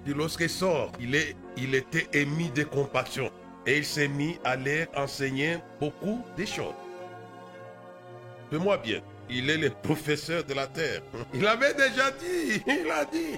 Et 0.07 0.15
lorsqu'il 0.15 0.49
sort, 0.49 0.91
il, 0.99 1.15
il 1.57 1.75
était 1.75 2.07
émis 2.11 2.49
de 2.49 2.63
compassion. 2.63 3.29
Et 3.67 3.77
il 3.77 3.85
s'est 3.85 4.07
mis 4.07 4.39
à 4.43 4.55
leur 4.55 4.87
enseigner 4.95 5.57
beaucoup 5.79 6.23
de 6.35 6.43
choses. 6.43 6.73
Fais-moi 8.49 8.77
bien 8.77 9.01
il 9.31 9.49
est 9.49 9.57
le 9.57 9.69
professeur 9.69 10.43
de 10.43 10.53
la 10.53 10.67
terre. 10.67 11.01
Il 11.33 11.47
avait 11.47 11.73
déjà 11.73 12.11
dit, 12.11 12.61
il 12.67 12.91
a 12.91 13.05
dit, 13.05 13.37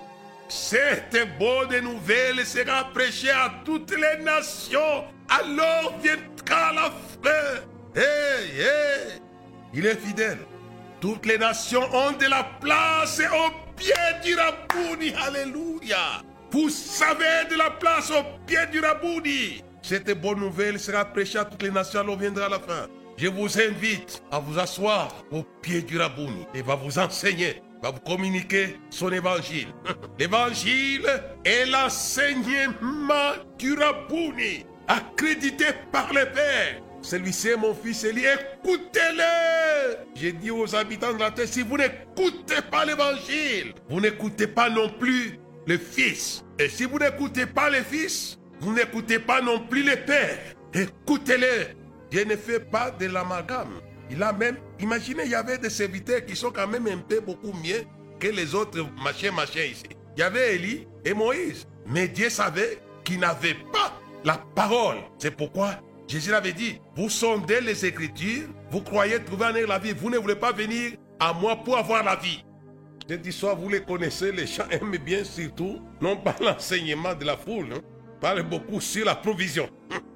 cette 0.49 1.17
bonne 1.39 1.79
nouvelle 1.81 2.45
sera 2.45 2.91
prêchée 2.93 3.29
à 3.29 3.53
toutes 3.63 3.95
les 3.95 4.23
nations. 4.23 5.05
Alors 5.29 5.93
viendra 6.01 6.73
la 6.73 6.91
fin. 7.23 7.61
Hey, 7.95 8.59
hey, 8.59 9.21
il 9.73 9.85
est 9.85 9.95
fidèle. 9.95 10.39
Toutes 10.99 11.25
les 11.25 11.37
nations 11.37 11.83
ont 11.93 12.11
de 12.11 12.25
la 12.25 12.43
place 12.61 13.19
au 13.19 13.73
pied 13.75 13.93
du 14.23 14.35
Rabouni. 14.35 15.13
Alléluia. 15.15 16.21
Vous 16.51 16.69
savez 16.69 17.49
de 17.49 17.55
la 17.55 17.71
place 17.71 18.11
au 18.11 18.23
pied 18.45 18.65
du 18.71 18.79
Rabouni. 18.79 19.63
Cette 19.81 20.11
bonne 20.19 20.39
nouvelle 20.39 20.79
sera 20.79 21.05
prêchée 21.05 21.39
à 21.39 21.45
toutes 21.45 21.63
les 21.63 21.71
nations. 21.71 21.99
Alors 21.99 22.17
viendra 22.17 22.47
la 22.47 22.59
fin. 22.59 22.87
Je 23.17 23.27
vous 23.27 23.59
invite 23.59 24.23
à 24.31 24.39
vous 24.39 24.59
asseoir 24.59 25.23
au 25.31 25.43
pied 25.61 25.81
du 25.81 25.97
Rabouni 25.97 26.45
et 26.53 26.61
va 26.61 26.75
vous 26.75 26.97
enseigner 26.99 27.61
va 27.83 27.91
vous 27.91 27.99
communiquer 27.99 28.77
son 28.89 29.11
évangile. 29.11 29.67
L'évangile 30.19 31.05
est 31.43 31.65
l'enseignement 31.65 33.33
du 33.59 33.73
Rabouni, 33.73 34.65
accrédité 34.87 35.65
par 35.91 36.07
le 36.13 36.25
Père. 36.31 36.81
Celui-ci 37.01 37.49
est 37.49 37.57
mon 37.57 37.75
fils 37.75 38.05
Élie, 38.05 38.23
écoutez-le. 38.23 39.97
J'ai 40.15 40.31
dit 40.31 40.49
aux 40.49 40.73
habitants 40.73 41.13
de 41.13 41.19
la 41.19 41.31
terre, 41.31 41.47
si 41.49 41.61
vous 41.61 41.77
n'écoutez 41.77 42.61
pas 42.71 42.85
l'évangile, 42.85 43.73
vous 43.89 43.99
n'écoutez 43.99 44.47
pas 44.47 44.69
non 44.69 44.87
plus 44.87 45.37
le 45.67 45.77
fils. 45.77 46.45
Et 46.57 46.69
si 46.69 46.85
vous 46.85 46.99
n'écoutez 46.99 47.45
pas 47.45 47.69
le 47.69 47.83
fils, 47.83 48.39
vous 48.61 48.73
n'écoutez 48.73 49.19
pas 49.19 49.41
non 49.41 49.59
plus 49.59 49.83
le 49.83 49.97
père. 49.97 50.39
Écoutez-le. 50.73 51.82
Je 52.13 52.19
ne 52.19 52.35
fais 52.35 52.59
pas 52.59 52.91
de 52.91 53.07
l'amalgame. 53.07 53.81
Il 54.11 54.21
a 54.21 54.31
même, 54.31 54.57
imaginez, 54.79 55.23
il 55.25 55.31
y 55.31 55.35
avait 55.35 55.57
des 55.57 55.71
serviteurs 55.71 56.23
qui 56.23 56.35
sont 56.35 56.51
quand 56.51 56.67
même 56.67 56.85
un 56.85 56.99
peu 56.99 57.19
beaucoup 57.19 57.53
mieux 57.53 57.85
que 58.19 58.27
les 58.27 58.53
autres 58.53 58.85
machins, 59.03 59.33
machins 59.33 59.71
ici. 59.71 59.85
Il 60.15 60.19
y 60.19 60.23
avait 60.23 60.55
Élie 60.55 60.87
et 61.03 61.15
Moïse. 61.15 61.65
Mais 61.87 62.07
Dieu 62.07 62.29
savait 62.29 62.77
qu'ils 63.03 63.19
n'avaient 63.19 63.57
pas 63.73 63.99
la 64.23 64.37
parole. 64.53 64.97
C'est 65.17 65.35
pourquoi 65.35 65.79
Jésus 66.07 66.35
avait 66.35 66.53
dit, 66.53 66.79
vous 66.95 67.09
sondez 67.09 67.61
les 67.61 67.83
Écritures, 67.83 68.47
vous 68.69 68.81
croyez 68.81 69.23
trouver 69.23 69.47
en 69.47 69.67
la 69.67 69.79
vie, 69.79 69.93
vous 69.93 70.11
ne 70.11 70.19
voulez 70.19 70.35
pas 70.35 70.51
venir 70.51 70.91
à 71.19 71.33
moi 71.33 71.55
pour 71.55 71.79
avoir 71.79 72.03
la 72.03 72.15
vie. 72.15 72.45
Dis 73.07 73.31
soit 73.31 73.55
vous 73.55 73.69
les 73.69 73.81
connaissez, 73.81 74.31
les 74.31 74.45
gens 74.45 74.69
aiment 74.69 74.97
bien 74.97 75.23
surtout, 75.23 75.81
non 75.99 76.17
pas 76.17 76.35
l'enseignement 76.41 77.15
de 77.15 77.25
la 77.25 77.37
foule, 77.37 77.73
hein. 77.73 77.81
parle 78.21 78.43
beaucoup 78.43 78.79
sur 78.79 79.03
la 79.03 79.15
provision. 79.15 79.67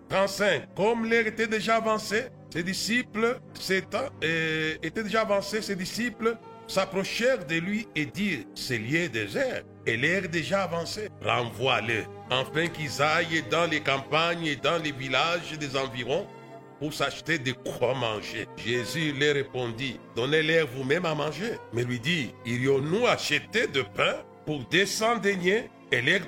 35. 0.10 0.76
Comme 0.76 1.06
l'air 1.06 1.28
était 1.28 1.48
déjà 1.48 1.78
avancé, 1.78 2.26
ses 2.54 2.64
disciples 2.64 3.40
euh, 4.24 4.76
étaient 4.82 5.04
déjà 5.04 5.22
avancés, 5.22 5.62
ses 5.62 5.76
disciples 5.76 6.38
s'approchèrent 6.68 7.46
de 7.46 7.56
lui 7.56 7.88
et 7.96 8.06
dirent, 8.06 8.46
c'est 8.56 8.78
lié 8.78 9.10
désert, 9.10 9.64
et 9.86 9.98
l'air 9.98 10.28
déjà 10.30 10.64
avancé, 10.64 11.10
renvoie-le, 11.24 12.04
afin 12.30 12.68
qu'ils 12.68 13.02
aillent 13.02 13.44
dans 13.50 13.66
les 13.70 13.80
campagnes 13.80 14.46
et 14.46 14.56
dans 14.56 14.82
les 14.82 14.92
villages 14.92 15.58
des 15.58 15.78
environs 15.78 16.28
pour 16.80 16.94
s'acheter 16.94 17.40
de 17.40 17.54
quoi 17.54 17.94
manger. 17.96 18.48
Jésus 18.58 19.14
leur 19.14 19.36
répondit, 19.36 20.00
donnez-leur 20.16 20.68
vous-même 20.68 21.06
à 21.06 21.16
manger. 21.16 21.54
Mais 21.74 21.84
lui 21.84 22.00
dit, 22.00 22.34
irions-nous 22.46 23.08
acheter 23.08 23.68
de 23.68 23.82
pain 23.82 24.16
pour 24.46 24.60
200 24.66 25.18
deniers 25.18 25.70
et 25.92 26.02
leur 26.02 26.20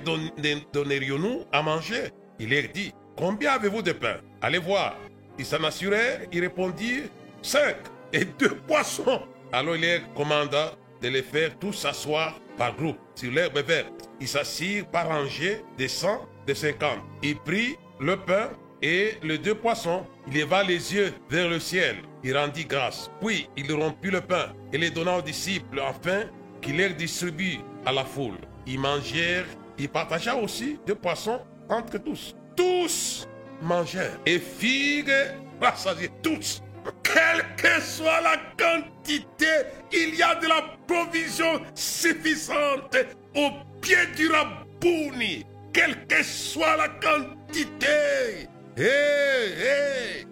donnerions-nous 0.72 1.44
à 1.52 1.62
manger? 1.62 2.10
Il 2.38 2.50
leur 2.50 2.64
dit, 2.72 2.92
combien 3.20 3.52
avez-vous 3.52 3.82
de 3.82 3.92
pain? 3.92 4.16
Allez 4.40 4.58
voir. 4.58 4.96
Ils 5.38 5.44
s'en 5.44 5.62
assurèrent, 5.62 6.22
ils 6.32 6.40
répondirent, 6.40 7.04
cinq 7.42 7.76
et 8.12 8.24
deux 8.24 8.56
poissons. 8.66 9.22
Alors 9.52 9.76
il 9.76 9.82
leur 9.82 10.14
commanda 10.14 10.72
de 11.02 11.08
les 11.08 11.22
faire 11.22 11.56
tous 11.58 11.74
s'asseoir 11.74 12.40
par 12.56 12.74
groupe 12.74 12.98
sur 13.14 13.30
l'herbe 13.30 13.58
verte. 13.58 14.08
Ils 14.20 14.28
s'assirent 14.28 14.86
par 14.86 15.08
rangées 15.08 15.62
de 15.78 15.86
cent, 15.86 16.26
de 16.46 16.54
cinquante. 16.54 17.00
Il 17.22 17.36
prit 17.36 17.76
le 18.00 18.16
pain 18.16 18.50
et 18.82 19.12
les 19.22 19.38
deux 19.38 19.54
poissons. 19.54 20.06
Il 20.26 20.40
leva 20.40 20.62
les 20.62 20.94
yeux 20.94 21.12
vers 21.28 21.48
le 21.48 21.60
ciel. 21.60 21.96
Il 22.24 22.36
rendit 22.36 22.64
grâce. 22.64 23.10
Puis 23.20 23.48
il 23.56 23.70
rompit 23.72 24.10
le 24.10 24.20
pain 24.20 24.52
et 24.72 24.78
les 24.78 24.90
donna 24.90 25.18
aux 25.18 25.22
disciples 25.22 25.80
afin 25.80 26.24
qu'il 26.60 26.76
les 26.76 26.90
distribue 26.90 27.58
à 27.86 27.92
la 27.92 28.04
foule. 28.04 28.38
Ils 28.66 28.78
mangèrent. 28.78 29.46
Il 29.78 29.88
partagea 29.88 30.36
aussi 30.36 30.78
deux 30.86 30.94
poissons 30.94 31.40
entre 31.70 31.96
tous. 31.98 32.34
Tous 32.60 33.26
mangèrent 33.62 34.20
et 34.26 34.38
firent 34.38 35.34
rassasier 35.62 36.10
tous. 36.22 36.62
Quelle 37.02 37.42
que 37.56 37.80
soit 37.80 38.20
la 38.20 38.36
quantité, 38.58 39.46
il 39.90 40.14
y 40.14 40.22
a 40.22 40.34
de 40.34 40.46
la 40.46 40.76
provision 40.86 41.62
suffisante 41.74 42.98
au 43.34 43.48
pied 43.80 43.96
du 44.14 44.28
Rabouni. 44.28 45.46
Quelle 45.72 46.06
que 46.06 46.22
soit 46.22 46.76
la 46.76 46.88
quantité. 46.88 48.46
Hé, 48.76 48.82
hé. 48.82 50.26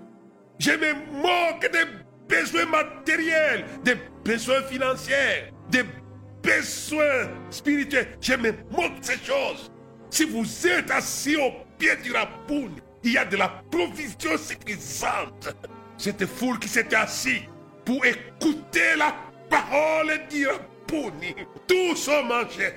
Je 0.58 0.72
me 0.72 0.92
moque 1.22 1.72
des 1.72 1.86
besoins 2.28 2.66
matériels, 2.66 3.64
des 3.84 3.96
besoins 4.22 4.62
financiers, 4.64 5.50
des 5.70 5.84
besoins 6.42 7.30
spirituels. 7.48 8.18
Je 8.20 8.34
me 8.34 8.52
moque 8.70 9.00
de 9.00 9.04
ces 9.06 9.24
choses. 9.24 9.70
Si 10.10 10.24
vous 10.24 10.66
êtes 10.66 10.90
assis 10.90 11.36
au 11.36 11.67
pied 11.78 11.96
du 12.02 12.12
Rabouni, 12.12 12.80
il 13.04 13.12
y 13.12 13.18
a 13.18 13.24
de 13.24 13.36
la 13.36 13.48
provision 13.70 14.36
suffisante. 14.36 15.54
Cette 15.96 16.26
foule 16.26 16.58
qui 16.58 16.68
s'était 16.68 16.96
assise 16.96 17.42
pour 17.84 18.04
écouter 18.04 18.96
la 18.96 19.14
parole 19.48 20.20
du 20.30 20.46
Rabboni. 20.46 21.34
Tous 21.66 22.08
ont 22.08 22.24
mangé. 22.24 22.72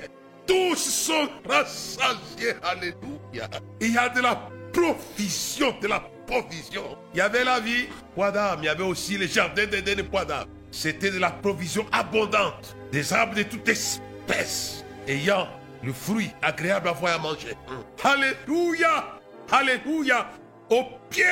Tous 0.47 0.75
sont 0.75 1.29
rassasiés. 1.47 2.53
Alléluia. 2.63 3.49
Il 3.79 3.93
y 3.93 3.97
a 3.97 4.09
de 4.09 4.21
la 4.21 4.49
provision, 4.73 5.75
de 5.81 5.87
la 5.87 5.99
provision. 6.25 6.97
Il 7.13 7.17
y 7.17 7.21
avait 7.21 7.43
la 7.43 7.59
vie, 7.59 7.87
d'âme. 8.17 8.59
Il 8.61 8.65
y 8.65 8.69
avait 8.69 8.83
aussi 8.83 9.17
les 9.17 9.27
jardins 9.27 9.65
d'Éden 9.65 9.99
et 9.99 10.25
d'âme. 10.25 10.47
C'était 10.71 11.11
de 11.11 11.19
la 11.19 11.31
provision 11.31 11.85
abondante. 11.91 12.75
Des 12.91 13.13
arbres 13.13 13.35
de 13.35 13.43
toute 13.43 13.67
espèce 13.67 14.83
ayant 15.07 15.47
le 15.83 15.93
fruit 15.93 16.31
agréable 16.41 16.89
à 16.89 16.91
voir 16.91 17.15
à 17.15 17.17
manger. 17.17 17.55
Alléluia. 18.03 19.19
Alléluia. 19.51 20.29
Au 20.69 20.83
pied 21.09 21.23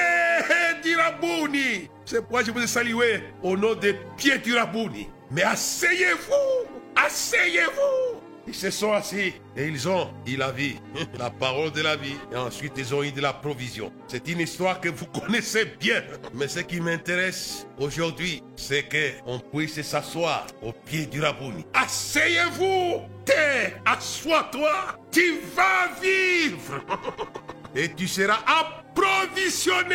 du 0.84 0.96
Rabouni. 0.96 1.90
C'est 2.06 2.20
pourquoi 2.22 2.44
je 2.44 2.52
vous 2.52 2.62
ai 2.62 2.68
salué 2.68 3.24
au 3.42 3.56
nom 3.56 3.76
des 3.76 3.94
pieds 4.18 4.38
du 4.40 4.56
Rabouni. 4.58 5.08
Mais 5.32 5.44
asseyez-vous. 5.44 6.68
Asseyez-vous. 6.96 8.09
Ils 8.50 8.56
se 8.56 8.72
sont 8.72 8.94
assis 8.94 9.32
et 9.56 9.68
ils 9.68 9.88
ont 9.88 10.10
eu 10.26 10.36
la 10.36 10.52
vie, 10.52 10.76
la 11.20 11.30
parole 11.30 11.72
de 11.72 11.84
la 11.84 11.96
vie. 11.96 12.16
Et 12.32 12.36
ensuite, 12.36 12.74
ils 12.78 12.96
ont 12.96 13.04
eu 13.04 13.12
de 13.12 13.22
la 13.22 13.32
provision. 13.32 13.94
C'est 14.08 14.28
une 14.28 14.40
histoire 14.40 14.82
que 14.82 14.90
vous 14.90 15.06
connaissez 15.06 15.66
bien. 15.80 16.02
Mais 16.34 16.48
ce 16.48 16.62
qui 16.62 16.82
m'intéresse 16.82 17.68
aujourd'hui, 17.78 18.42
c'est 18.56 18.90
qu'on 18.90 19.38
puisse 19.38 19.80
s'asseoir 19.84 20.48
au 20.64 20.72
pied 20.72 21.06
du 21.06 21.22
Rabouni. 21.22 21.64
Asseyez-vous. 21.76 23.02
T'es, 23.24 23.76
assois-toi. 23.86 24.98
Tu 25.12 25.42
vas 25.56 25.92
vivre. 26.02 26.84
et 27.76 27.94
tu 27.94 28.08
seras 28.08 28.40
approvisionné. 28.48 29.94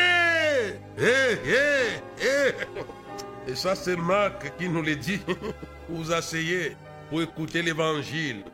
Eh, 0.97 1.39
eh, 1.45 2.23
eh. 2.23 3.51
Et 3.51 3.57
ça, 3.57 3.75
c'est 3.75 3.97
Marc 3.97 4.57
qui 4.57 4.69
nous 4.69 4.83
le 4.83 4.95
dit. 4.95 5.19
Vous 5.89 6.13
asseyez 6.13 6.77
pour 7.09 7.23
écouter 7.23 7.63
l'évangile 7.63 8.45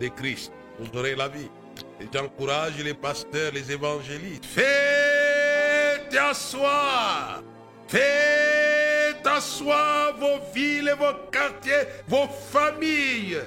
de 0.00 0.08
Christ. 0.08 0.52
Vous 0.78 0.98
aurez 0.98 1.14
la 1.14 1.28
vie. 1.28 1.50
Et 2.00 2.06
j'encourage 2.12 2.82
les 2.82 2.94
pasteurs, 2.94 3.52
les 3.52 3.70
évangélistes. 3.70 4.44
Faites 4.44 6.16
asseoir. 6.18 7.42
Faites 7.88 9.26
asseoir 9.26 10.16
vos 10.18 10.40
villes, 10.54 10.94
vos 10.98 11.30
quartiers, 11.30 11.86
vos 12.08 12.28
familles. 12.28 13.38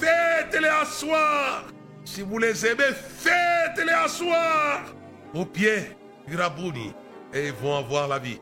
Faites-les 0.00 0.68
asseoir 0.68 1.64
si 2.08 2.22
vous 2.22 2.38
les 2.38 2.64
aimez, 2.64 2.94
faites-les 2.94 3.92
asseoir 3.92 4.94
au 5.34 5.44
pied 5.44 5.90
du 6.26 6.36
Rabouni 6.36 6.94
et 7.34 7.48
ils 7.48 7.52
vont 7.52 7.76
avoir 7.76 8.08
la 8.08 8.18
vie. 8.18 8.40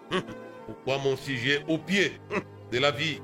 Pourquoi 0.66 0.98
mon 0.98 1.16
sujet 1.16 1.64
au 1.66 1.76
pied 1.76 2.20
de 2.70 2.78
la 2.78 2.92
vie? 2.92 3.20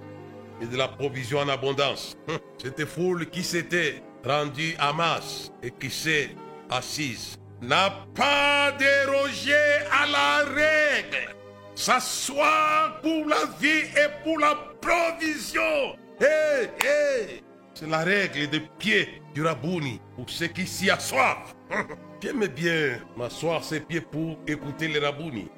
Et 0.61 0.67
de 0.67 0.77
la 0.77 0.89
provision 0.89 1.39
en 1.39 1.49
abondance 1.49 2.17
Cette 2.63 2.85
foule 2.85 3.29
qui 3.31 3.43
s'était 3.43 4.03
rendue 4.25 4.75
à 4.79 4.93
masse 4.93 5.53
et 5.63 5.71
qui 5.71 5.91
s'est 5.91 6.31
assise 6.71 7.37
n'a 7.61 7.91
pas 8.15 8.73
dérogé 8.73 9.55
à 9.91 10.07
la 10.07 10.45
règle. 10.53 11.35
S'asseoir 11.75 13.01
pour 13.01 13.27
la 13.27 13.47
vie 13.61 13.87
et 13.97 14.25
pour 14.25 14.39
la 14.39 14.57
provision. 14.81 15.97
Hé, 16.21 16.65
hé 16.85 17.43
C'est 17.75 17.89
la 17.89 18.01
règle 18.01 18.51
de 18.51 18.61
pied 18.79 19.23
du 19.35 19.43
Rabouni 19.43 20.01
pour 20.17 20.29
ceux 20.29 20.49
qui 20.49 20.67
s'y 20.67 20.91
assoient. 20.91 21.43
J'aime 22.23 22.47
bien 22.47 22.99
m'asseoir 23.17 23.65
ses 23.65 23.81
pieds 23.81 24.01
pour 24.01 24.39
écouter 24.47 24.89
le 24.89 25.01
Rabouni. 25.01 25.49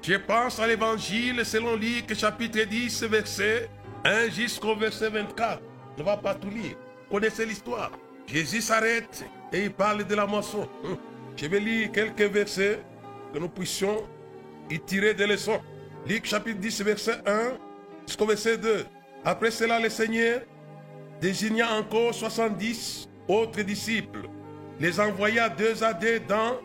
Je 0.00 0.14
pense 0.14 0.60
à 0.60 0.66
l'évangile 0.66 1.44
selon 1.44 1.76
Luc 1.76 2.14
chapitre 2.14 2.62
10 2.62 3.02
verset 3.04 3.68
1 4.04 4.30
jusqu'au 4.30 4.74
verset 4.74 5.10
24. 5.10 5.60
Je 5.96 6.02
ne 6.02 6.08
vais 6.08 6.16
pas 6.16 6.34
tout 6.34 6.50
lire. 6.50 6.76
Connaissez 7.10 7.46
l'histoire. 7.46 7.90
Jésus 8.26 8.60
s'arrête 8.60 9.24
et 9.52 9.64
il 9.64 9.72
parle 9.72 10.04
de 10.04 10.14
la 10.14 10.26
moisson. 10.26 10.68
Je 11.36 11.46
vais 11.46 11.60
lire 11.60 11.92
quelques 11.92 12.30
versets 12.32 12.80
que 13.32 13.38
nous 13.38 13.48
puissions 13.48 14.06
y 14.70 14.78
tirer 14.78 15.14
des 15.14 15.26
leçons. 15.26 15.60
Luc 16.06 16.26
chapitre 16.26 16.58
10, 16.58 16.82
verset 16.82 17.18
1 17.26 17.52
jusqu'au 18.06 18.26
verset 18.26 18.58
2. 18.58 18.84
Après 19.24 19.50
cela, 19.50 19.80
le 19.80 19.88
Seigneur 19.88 20.42
désigna 21.20 21.72
encore 21.72 22.14
70 22.14 23.08
autres 23.28 23.62
disciples, 23.62 24.28
les 24.78 25.00
envoya 25.00 25.48
deux 25.48 25.82
à 25.82 25.92
deux 25.92 26.20
dans, 26.20 26.58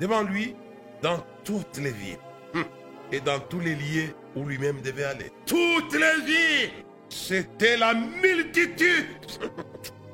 devant 0.00 0.22
lui 0.22 0.54
dans 1.02 1.18
toutes 1.44 1.78
les 1.78 1.92
villes 1.92 2.18
hum, 2.54 2.64
et 3.12 3.20
dans 3.20 3.38
tous 3.40 3.60
les 3.60 3.74
lieux 3.74 4.14
où 4.36 4.44
lui-même 4.44 4.80
devait 4.80 5.04
aller. 5.04 5.32
Toutes 5.46 5.92
les 5.92 6.24
villes 6.24 6.70
C'était 7.08 7.76
la 7.76 7.94
multitude 7.94 9.06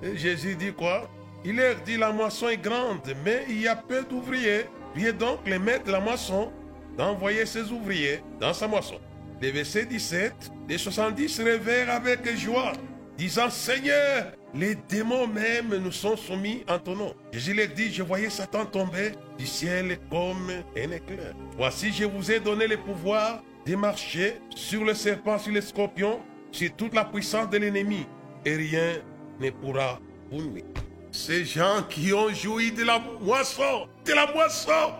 Et 0.02 0.16
Jésus 0.16 0.57
dit 0.57 0.72
quoi? 0.72 1.09
Il 1.44 1.57
leur 1.57 1.76
dit 1.83 1.96
la 1.96 2.11
moisson 2.11 2.48
est 2.48 2.57
grande, 2.57 3.14
mais 3.24 3.44
il 3.48 3.61
y 3.61 3.68
a 3.68 3.76
peu 3.76 4.02
d'ouvriers. 4.02 4.66
Priez 4.92 5.12
donc 5.12 5.40
les 5.46 5.59
maîtres 5.59 5.85
de 5.85 5.92
la 5.92 6.00
moisson 6.00 6.50
d'envoyer 6.96 7.46
ses 7.46 7.70
ouvriers 7.70 8.20
dans 8.40 8.52
sa 8.52 8.66
moisson. 8.66 8.98
Le 9.40 9.50
verset 9.50 9.85
17, 9.85 10.33
les 10.68 10.79
70 10.79 11.29
se 11.29 11.42
réveillèrent 11.42 11.90
avec 11.90 12.26
joie, 12.37 12.72
disant 13.18 13.50
Seigneur, 13.50 14.33
les 14.55 14.74
démons 14.74 15.26
même 15.26 15.76
nous 15.76 15.92
sont 15.92 16.16
soumis 16.16 16.64
en 16.68 16.79
ton 16.79 16.96
nom. 16.96 17.14
Jésus 17.33 17.52
leur 17.52 17.68
dit 17.68 17.92
Je 17.92 18.02
voyais 18.02 18.31
Satan 18.31 18.64
tomber 18.64 19.12
du 19.38 19.46
ciel 19.46 19.98
comme 20.11 20.50
un 20.50 20.90
éclair. 20.90 21.35
Voici, 21.57 21.92
je 21.92 22.05
vous 22.05 22.33
ai 22.33 22.40
donné 22.40 22.66
le 22.66 22.79
pouvoir 22.79 23.42
de 23.66 23.74
marcher 23.74 24.40
sur 24.55 24.85
le 24.85 24.94
serpent, 24.94 25.38
sur 25.38 25.52
les 25.52 25.61
scorpions, 25.61 26.20
sur 26.52 26.72
toute 26.76 26.94
la 26.94 27.05
puissance 27.05 27.50
de 27.50 27.59
l'ennemi, 27.59 28.07
et 28.44 28.55
rien 28.55 28.94
ne 29.40 29.50
pourra 29.50 29.98
vous 30.31 30.42
nuire. 30.42 30.64
Ces 31.11 31.44
gens 31.44 31.83
qui 31.88 32.12
ont 32.12 32.33
joui 32.33 32.70
de 32.70 32.85
la 32.85 33.00
moisson, 33.20 33.88
de 34.05 34.12
la 34.12 34.33
moisson. 34.33 34.92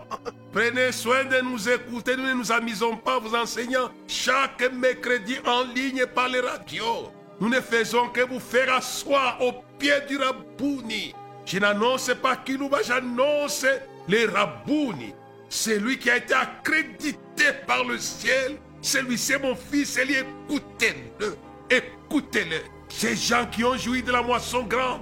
Prenez 0.51 0.91
soin 0.91 1.23
de 1.25 1.41
nous 1.41 1.69
écouter. 1.69 2.17
Nous 2.17 2.25
ne 2.25 2.33
nous 2.33 2.51
amusons 2.51 2.97
pas, 2.97 3.19
vous 3.19 3.35
enseignants, 3.35 3.91
chaque 4.07 4.71
mercredi 4.73 5.35
en 5.45 5.63
ligne 5.75 6.05
par 6.07 6.27
les 6.27 6.39
radios. 6.39 7.11
Nous 7.39 7.49
ne 7.49 7.61
faisons 7.61 8.09
que 8.09 8.21
vous 8.21 8.39
faire 8.39 8.73
asseoir 8.73 9.37
au 9.41 9.53
pied 9.77 9.93
du 10.09 10.17
Rabouni. 10.17 11.13
Je 11.45 11.59
n'annonce 11.59 12.11
pas 12.21 12.35
Kilouba, 12.35 12.79
j'annonce 12.83 13.65
les 14.07 14.25
Rabouni. 14.25 15.13
C'est 15.49 15.77
lui 15.77 15.99
qui 15.99 16.09
a 16.09 16.17
été 16.17 16.33
accrédité 16.33 17.19
par 17.65 17.83
le 17.83 17.97
ciel. 17.97 18.57
Celui-ci 18.81 19.33
est 19.33 19.39
mon 19.39 19.55
fils, 19.55 19.97
écoutez-le. 19.97 21.37
Écoutez-le. 21.69 22.57
Ces 22.89 23.15
gens 23.15 23.45
qui 23.47 23.63
ont 23.63 23.75
joui 23.77 24.01
de 24.01 24.11
la 24.11 24.21
moisson 24.21 24.63
grande, 24.63 25.01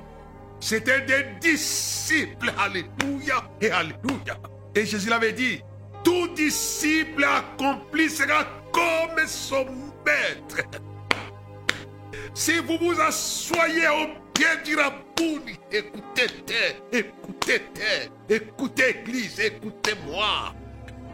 c'était 0.60 1.02
des 1.02 1.26
disciples. 1.40 2.52
Alléluia 2.58 3.44
et 3.62 3.70
Alléluia. 3.70 4.38
Et 4.74 4.86
Jésus 4.86 5.10
l'avait 5.10 5.34
dit, 5.34 5.62
tout 6.04 6.28
disciple 6.30 7.24
accompli 7.24 8.10
sera 8.10 8.46
comme 8.72 9.26
son 9.28 9.66
maître. 10.06 10.68
Si 12.34 12.60
vous 12.60 12.78
vous 12.78 13.00
assoyez 13.00 13.88
au 13.88 14.08
pied 14.34 14.48
du 14.66 14.76
Rabouni, 14.76 15.58
écoutez 15.72 16.28
terre, 16.46 16.76
écoutez 16.92 17.62
terre, 17.74 18.10
écoutez 18.28 19.02
Église, 19.02 19.40
écoutez-moi. 19.40 20.54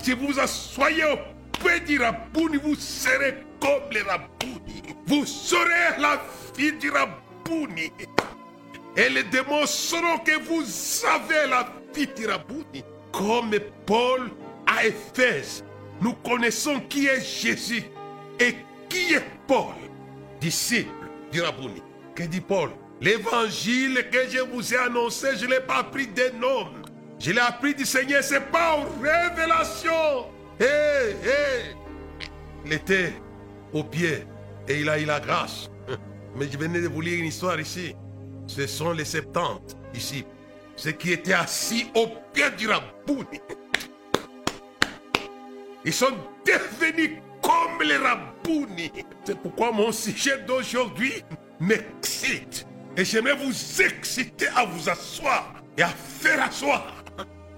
Si 0.03 0.13
vous 0.13 0.39
assoyez 0.39 1.03
au 1.05 1.17
pied 1.59 1.79
du 1.81 1.99
Rabouni, 1.99 2.57
vous 2.57 2.75
serez 2.75 3.37
comme 3.59 3.91
les 3.91 4.01
Rabouni. 4.01 4.81
Vous 5.05 5.25
serez 5.25 5.99
la 5.99 6.21
fille 6.55 6.73
du 6.73 6.89
Rabouni. 6.89 7.91
Et 8.97 9.09
les 9.09 9.23
démons 9.23 9.65
sauront 9.65 10.17
que 10.19 10.39
vous 10.39 10.63
avez 11.05 11.47
la 11.49 11.67
fille 11.93 12.09
du 12.15 12.25
Rabouni. 12.25 12.83
Comme 13.11 13.51
Paul 13.85 14.31
à 14.65 14.85
Éphèse, 14.85 15.63
nous 16.01 16.13
connaissons 16.13 16.79
qui 16.89 17.07
est 17.07 17.21
Jésus 17.21 17.83
et 18.39 18.55
qui 18.89 19.13
est 19.13 19.25
Paul, 19.47 19.75
disciple 20.39 20.89
du 21.31 21.41
Rabouni. 21.41 21.83
Que 22.15 22.23
dit 22.23 22.41
Paul? 22.41 22.71
L'évangile 23.01 24.07
que 24.11 24.29
je 24.29 24.39
vous 24.39 24.73
ai 24.73 24.77
annoncé, 24.77 25.35
je 25.37 25.45
ne 25.45 25.51
l'ai 25.51 25.59
pas 25.59 25.77
appris 25.77 26.07
des 26.07 26.31
hommes. 26.41 26.80
Je 27.21 27.29
l'ai 27.29 27.39
appris 27.39 27.75
du 27.75 27.85
Seigneur, 27.85 28.23
c'est 28.23 28.49
pas 28.49 28.79
une 28.79 29.05
révélation. 29.05 30.25
Hé. 30.59 31.75
Il 32.65 32.73
était 32.73 33.13
au 33.71 33.83
pied 33.83 34.25
et 34.67 34.79
il 34.79 34.89
a 34.89 34.97
eu 34.97 35.05
la 35.05 35.19
grâce. 35.19 35.69
Mais 36.35 36.47
je 36.51 36.57
venais 36.57 36.81
de 36.81 36.87
vous 36.87 36.99
lire 36.99 37.19
une 37.19 37.27
histoire 37.27 37.59
ici. 37.59 37.95
Ce 38.47 38.65
sont 38.65 38.91
les 38.93 39.05
70 39.05 39.77
ici. 39.93 40.25
Ceux 40.75 40.93
qui 40.93 41.11
étaient 41.11 41.33
assis 41.33 41.91
au 41.93 42.07
pied 42.33 42.49
du 42.57 42.67
Rabouni. 42.67 43.39
Ils 45.85 45.93
sont 45.93 46.17
devenus 46.43 47.19
comme 47.43 47.87
les 47.87 47.97
Rabouni. 47.97 48.91
C'est 49.25 49.37
pourquoi 49.37 49.71
mon 49.71 49.91
sujet 49.91 50.39
d'aujourd'hui 50.47 51.23
m'excite. 51.59 52.65
Et 52.97 53.05
j'aimerais 53.05 53.35
vous 53.35 53.81
exciter 53.81 54.47
à 54.55 54.65
vous 54.65 54.89
asseoir 54.89 55.53
et 55.77 55.83
à 55.83 55.89
faire 55.89 56.43
asseoir 56.43 57.00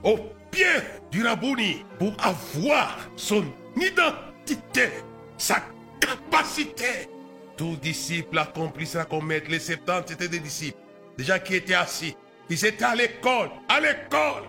au 0.03 0.17
pied 0.51 0.65
du 1.11 1.25
Rabouni 1.25 1.85
pour 1.97 2.13
avoir 2.19 2.97
son 3.15 3.45
identité, 3.75 4.89
sa 5.37 5.63
capacité. 5.99 7.09
Tout 7.55 7.75
disciple 7.77 8.37
accomplissera 8.37 9.05
comme 9.05 9.27
maître. 9.27 9.49
Les 9.49 9.59
70 9.59 10.13
étaient 10.13 10.27
des 10.27 10.39
disciples, 10.39 10.77
des 11.17 11.23
gens 11.23 11.39
qui 11.39 11.55
étaient 11.55 11.75
assis. 11.75 12.15
Ils 12.49 12.65
étaient 12.65 12.83
à 12.83 12.95
l'école, 12.95 13.49
à 13.69 13.79
l'école. 13.79 14.43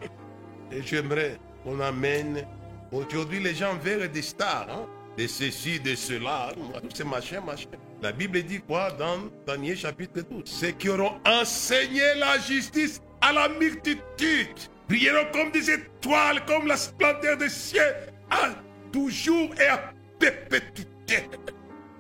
Et 0.73 0.83
j'aimerais 0.83 1.39
qu'on 1.63 1.81
amène. 1.81 2.47
Aujourd'hui, 2.91 3.41
les 3.41 3.55
gens 3.55 3.75
veulent 3.77 4.11
des 4.11 4.23
stars, 4.23 4.67
hein? 4.71 4.87
de 5.17 5.27
ceci, 5.27 5.81
de 5.81 5.95
cela, 5.95 6.53
tous 6.83 6.97
ces 6.97 7.05
machins, 7.05 7.41
machins. 7.45 7.69
La 8.03 8.13
Bible 8.13 8.43
dit 8.43 8.61
quoi 8.61 8.91
dans 8.93 9.19
Daniel 9.47 9.77
chapitre 9.77 10.21
12 10.29 10.43
Ceux 10.45 10.71
qui 10.73 10.89
auront 10.89 11.15
enseigné 11.27 12.03
la 12.17 12.39
justice 12.39 13.01
à 13.21 13.33
la 13.33 13.49
multitude 13.49 14.49
brilleront 14.89 15.27
comme 15.33 15.51
des 15.51 15.71
étoiles, 15.71 16.45
comme 16.47 16.67
la 16.67 16.77
splendeur 16.77 17.37
des 17.37 17.49
cieux, 17.49 17.95
à 18.31 18.51
toujours 18.93 19.51
et 19.61 19.67
à 19.67 19.93
perpétuité. 20.19 21.29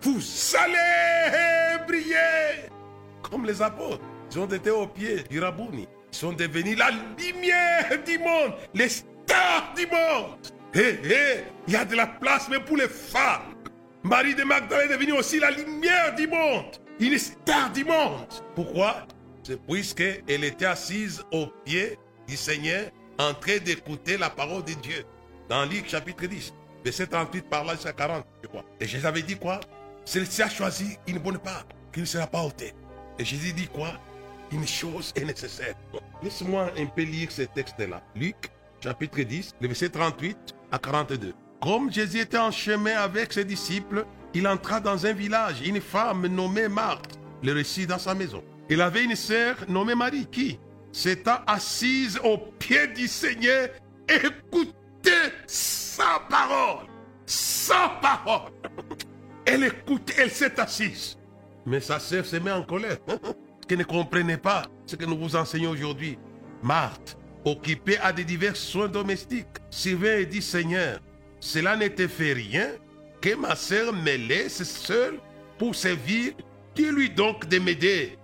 Vous 0.03 0.21
allez 0.59 1.85
briller 1.87 2.69
comme 3.23 3.47
les 3.47 3.61
apôtres. 3.63 4.03
Ils 4.31 4.39
ont 4.39 4.47
été 4.47 4.71
au 4.71 4.87
pied 4.87 5.23
du 5.31 5.41
Rabouni. 5.41 5.89
Ils 6.13 6.17
sont 6.17 6.33
devenus 6.33 6.79
la 6.79 6.91
lumière 6.91 8.03
du 8.05 8.19
monde, 8.19 8.55
les 8.75 8.89
stars 8.89 9.73
du 9.77 9.87
monde. 9.87 10.39
Hé, 10.75 10.99
hé, 11.05 11.45
il 11.67 11.75
y 11.75 11.77
a 11.77 11.85
de 11.85 11.95
la 11.95 12.07
place 12.07 12.49
même 12.49 12.65
pour 12.65 12.77
les 12.77 12.89
femmes. 12.89 13.55
Marie 14.03 14.35
de 14.35 14.45
Magdalene 14.45 14.91
est 14.91 14.95
devenue 14.95 15.13
aussi 15.13 15.39
la 15.39 15.51
lumière 15.51 16.15
du 16.15 16.27
monde, 16.27 16.67
une 17.01 17.17
star 17.17 17.73
du 17.73 17.85
monde. 17.85 18.27
Pourquoi? 18.55 19.07
C'est 19.43 19.61
puisqu'elle 19.67 20.45
était 20.45 20.67
assise 20.67 21.23
au 21.33 21.47
pied 21.65 21.99
du 22.27 22.37
Seigneur 22.37 22.91
en 23.19 23.35
train 23.35 23.59
d'écouter 23.59 24.17
la 24.17 24.31
parole 24.31 24.65
de 24.65 24.73
Dieu. 24.75 25.05
Dans 25.49 25.65
Luc 25.65 25.89
chapitre 25.89 26.27
10, 26.27 26.53
verset 26.85 27.07
38 27.07 27.49
par 27.49 27.65
là 27.65 27.75
jusqu'à 27.75 27.93
40, 27.93 28.25
je 28.43 28.49
crois. 28.49 28.65
Et 28.81 28.87
Jésus 28.87 29.07
avait 29.07 29.23
dit 29.23 29.37
quoi? 29.37 29.61
Celle-ci 30.05 30.43
a 30.43 30.49
choisi 30.49 30.97
une 31.07 31.19
bonne 31.19 31.39
part 31.39 31.67
qui 31.93 32.01
ne 32.01 32.05
sera 32.05 32.27
pas 32.27 32.43
ôtée. 32.43 32.73
Et 33.19 33.25
Jésus 33.25 33.53
dit 33.53 33.69
quoi? 33.69 33.93
Une 34.53 34.67
chose 34.67 35.13
est 35.17 35.25
nécessaire. 35.25 35.75
Laisse-moi 36.23 36.71
un 36.79 36.87
peu 36.87 37.03
lire 37.03 37.31
ce 37.31 37.43
texte-là. 37.43 38.03
Luc 38.15 38.37
chapitre 38.83 39.21
10, 39.21 39.55
le 39.61 39.69
verset 39.69 39.89
38 39.89 40.37
à 40.71 40.79
42. 40.79 41.35
Comme 41.63 41.91
Jésus 41.91 42.21
était 42.21 42.39
en 42.39 42.51
chemin 42.51 42.97
avec 42.97 43.33
ses 43.33 43.45
disciples, 43.45 44.05
il 44.35 44.47
entra 44.47 44.81
dans 44.81 45.07
un 45.07 45.13
village. 45.13 45.63
Une 45.67 45.81
femme 45.81 46.27
nommée 46.27 46.69
Marthe 46.69 47.19
le 47.43 47.53
récit 47.53 47.87
dans 47.87 47.99
sa 47.99 48.15
maison. 48.15 48.43
Il 48.69 48.81
avait 48.81 49.05
une 49.05 49.17
sœur 49.17 49.57
nommée 49.69 49.95
Marie 49.95 50.27
qui 50.27 50.59
s'étant 50.95 51.41
assise 51.49 52.19
au 52.23 52.39
pied 52.39 52.87
du 52.87 53.09
Seigneur, 53.09 53.69
écoutait 54.09 55.33
sa 55.47 56.21
parole. 56.31 56.87
Sa 57.27 57.99
parole. 58.01 58.53
Elle 59.45 59.65
écoute, 59.65 60.13
elle 60.17 60.31
s'est 60.31 60.59
assise. 60.61 61.19
Mais 61.67 61.81
sa 61.81 61.99
sœur 61.99 62.25
se 62.25 62.37
met 62.37 62.53
en 62.53 62.63
colère. 62.63 62.99
Qu'elle 63.67 63.79
ne 63.79 63.85
comprenait 63.85 64.39
pas 64.39 64.63
ce 64.87 64.95
que 64.95 65.05
nous 65.05 65.19
vous 65.19 65.35
enseignons 65.35 65.71
aujourd'hui. 65.71 66.17
Marthe, 66.63 67.19
occupée 67.45 67.99
à 67.99 68.13
des 68.13 68.25
divers 68.25 68.57
soins 68.57 68.89
domestiques, 68.89 69.47
survint 69.71 70.19
et 70.19 70.27
dit 70.27 70.43
Seigneur, 70.43 71.01
cela 71.41 71.77
ne 71.77 71.89
te 71.89 72.07
fait 72.07 72.35
rien 72.35 72.69
que 73.21 73.35
ma 73.35 73.57
sœur 73.57 73.93
me 73.93 74.17
laisse 74.29 74.63
seule 74.63 75.19
pour 75.59 75.75
servir. 75.75 76.35
Dis-lui 76.77 77.11
donc 77.11 77.49
de 77.49 77.59
m'aider. 77.59 78.17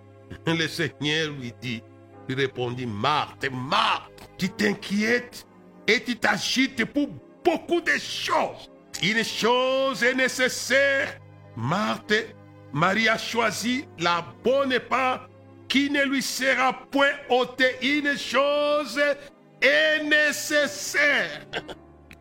Le 0.46 0.68
Seigneur 0.68 1.33
lui 1.33 1.52
dit, 1.61 1.83
lui 2.30 2.42
répondit 2.42 2.86
Marthe, 2.86 3.48
Marthe, 3.50 4.30
tu 4.38 4.48
t'inquiètes 4.48 5.46
et 5.86 6.02
tu 6.02 6.16
t'agites 6.16 6.84
pour 6.84 7.08
beaucoup 7.44 7.80
de 7.80 7.98
choses. 7.98 8.70
Une 9.02 9.24
chose 9.24 10.02
est 10.02 10.14
nécessaire. 10.14 11.18
Marthe, 11.56 12.34
Marie 12.72 13.08
a 13.08 13.18
choisi 13.18 13.86
la 13.98 14.24
bonne 14.44 14.78
part 14.88 15.28
qui 15.68 15.90
ne 15.90 16.04
lui 16.04 16.22
sera 16.22 16.72
point 16.90 17.12
ôté 17.28 17.76
une 17.82 18.16
chose 18.16 19.00
est 19.60 20.02
nécessaire. 20.04 21.46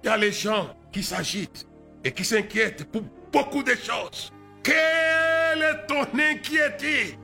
Il 0.03 0.07
y 0.07 0.09
a 0.09 0.17
les 0.17 0.31
gens 0.31 0.69
qui 0.91 1.03
s'agitent 1.03 1.67
et 2.03 2.11
qui 2.11 2.23
s'inquiètent 2.23 2.85
pour 2.91 3.03
beaucoup 3.31 3.63
de 3.63 3.75
choses. 3.75 4.31
Quelle 4.63 5.61
est 5.61 5.85
ton 5.87 6.03
inquiétude? 6.17 7.17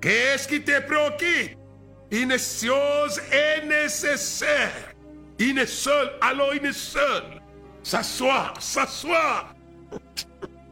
Qu'est-ce 0.00 0.48
qui 0.48 0.62
te 0.62 0.80
préoccupe? 0.80 1.58
Une 2.14 2.38
chose 2.38 3.20
est 3.32 3.66
nécessaire. 3.66 4.94
Une 5.40 5.66
seule, 5.66 6.12
alors 6.20 6.52
une 6.52 6.72
seule. 6.72 7.42
S'asseoir, 7.82 8.54
s'asseoir. 8.60 9.52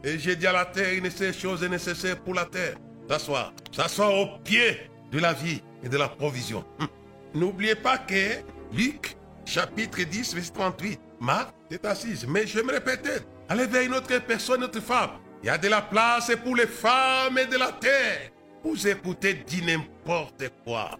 Et 0.05 0.17
j'ai 0.17 0.37
dit 0.37 0.47
à 0.47 0.53
la 0.53 0.63
terre, 0.63 0.93
une 0.93 1.11
seule 1.11 1.33
chose 1.33 1.61
est 1.61 1.67
nécessaire 1.67 2.17
pour 2.21 2.33
la 2.33 2.45
terre. 2.45 2.75
S'asseoir. 3.09 3.51
S'asseoir 3.73 4.13
au 4.13 4.37
pied 4.41 4.89
de 5.11 5.19
la 5.19 5.33
vie 5.33 5.61
et 5.83 5.89
de 5.89 5.97
la 5.97 6.07
provision. 6.07 6.63
Hum. 6.79 6.87
N'oubliez 7.33 7.75
pas 7.75 7.97
que 7.97 8.37
Luc, 8.71 9.17
chapitre 9.43 10.01
10, 10.01 10.35
verset 10.35 10.53
38, 10.53 11.01
Marc 11.19 11.53
est 11.69 11.83
assise. 11.83 12.25
Mais 12.25 12.47
je 12.47 12.61
me 12.61 12.71
répète, 12.71 13.27
allez 13.49 13.65
vers 13.65 13.81
une 13.81 13.95
autre 13.95 14.17
personne, 14.19 14.59
une 14.59 14.63
autre 14.63 14.79
femme. 14.79 15.11
Il 15.43 15.47
y 15.47 15.49
a 15.49 15.57
de 15.57 15.67
la 15.67 15.81
place 15.81 16.31
pour 16.41 16.55
les 16.55 16.67
femmes 16.67 17.37
et 17.37 17.47
de 17.47 17.57
la 17.57 17.73
terre. 17.73 18.31
Vous 18.63 18.87
écoutez 18.87 19.33
dit 19.45 19.61
n'importe 19.61 20.49
quoi 20.63 20.97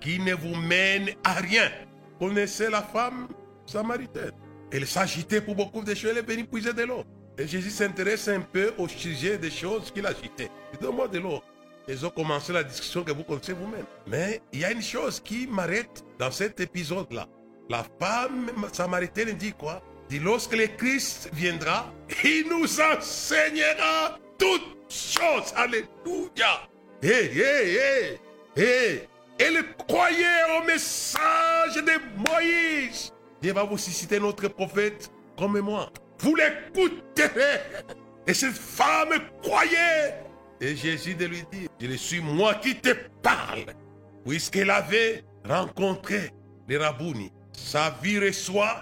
qui 0.00 0.18
ne 0.18 0.34
vous 0.34 0.54
mène 0.54 1.10
à 1.24 1.34
rien. 1.34 1.70
Connaissez 2.18 2.68
la 2.70 2.82
femme 2.82 3.28
samaritaine. 3.66 4.32
Elle 4.70 4.86
s'agitait 4.86 5.40
pour 5.40 5.54
beaucoup 5.54 5.82
de 5.82 5.94
choses, 5.94 6.10
elle 6.10 6.18
est 6.18 6.22
venue 6.22 6.44
puiser 6.44 6.72
de 6.72 6.82
l'eau. 6.82 7.04
Et 7.38 7.46
Jésus 7.46 7.70
s'intéresse 7.70 8.28
un 8.28 8.40
peu 8.40 8.74
au 8.78 8.88
sujet 8.88 9.38
des 9.38 9.50
choses 9.50 9.90
qu'il 9.92 10.06
agitait. 10.06 10.50
Donne-moi 10.80 11.08
de 11.08 11.18
l'eau. 11.20 11.40
Ils 11.88 12.04
ont 12.04 12.10
commencé 12.10 12.52
la 12.52 12.64
discussion 12.64 13.02
que 13.02 13.12
vous 13.12 13.22
connaissez 13.22 13.52
vous-même. 13.52 13.86
Mais 14.06 14.42
il 14.52 14.60
y 14.60 14.64
a 14.64 14.72
une 14.72 14.82
chose 14.82 15.20
qui 15.20 15.46
m'arrête 15.46 16.04
dans 16.18 16.30
cet 16.30 16.60
épisode-là. 16.60 17.26
La 17.70 17.84
femme 17.98 18.50
samaritaine 18.72 19.32
dit 19.36 19.52
quoi? 19.52 19.82
Dit 20.10 20.18
lorsque 20.18 20.54
le 20.54 20.66
Christ 20.66 21.30
viendra, 21.32 21.92
il 22.24 22.46
nous 22.48 22.80
enseignera 22.80 24.18
toutes 24.38 24.76
choses. 24.90 25.52
Alléluia. 25.54 26.68
Hé, 27.02 27.08
hé, 27.08 28.18
hé, 28.56 28.62
hé. 28.62 29.08
Elle 29.38 29.64
croyait 29.86 30.58
au 30.58 30.64
message 30.64 31.76
de 31.76 31.92
Moïse. 32.16 33.12
Dieu 33.40 33.52
va 33.52 33.62
vous 33.62 33.78
susciter 33.78 34.18
notre 34.18 34.48
prophète 34.48 35.10
comme 35.38 35.60
moi. 35.60 35.90
Vous 36.18 36.34
l'écouterez. 36.34 37.60
Et 38.26 38.34
cette 38.34 38.52
femme 38.52 39.14
croyait. 39.42 40.24
Et 40.60 40.74
Jésus 40.74 41.14
de 41.14 41.26
lui 41.26 41.44
dit, 41.52 41.68
je 41.80 41.92
suis 41.94 42.20
moi 42.20 42.54
qui 42.56 42.74
te 42.76 42.90
parle. 43.22 43.66
Puisqu'elle 44.26 44.70
avait 44.70 45.24
rencontré 45.48 46.32
les 46.68 46.76
Rabouni, 46.76 47.32
sa 47.52 47.96
vie 48.02 48.18
reçoit 48.18 48.80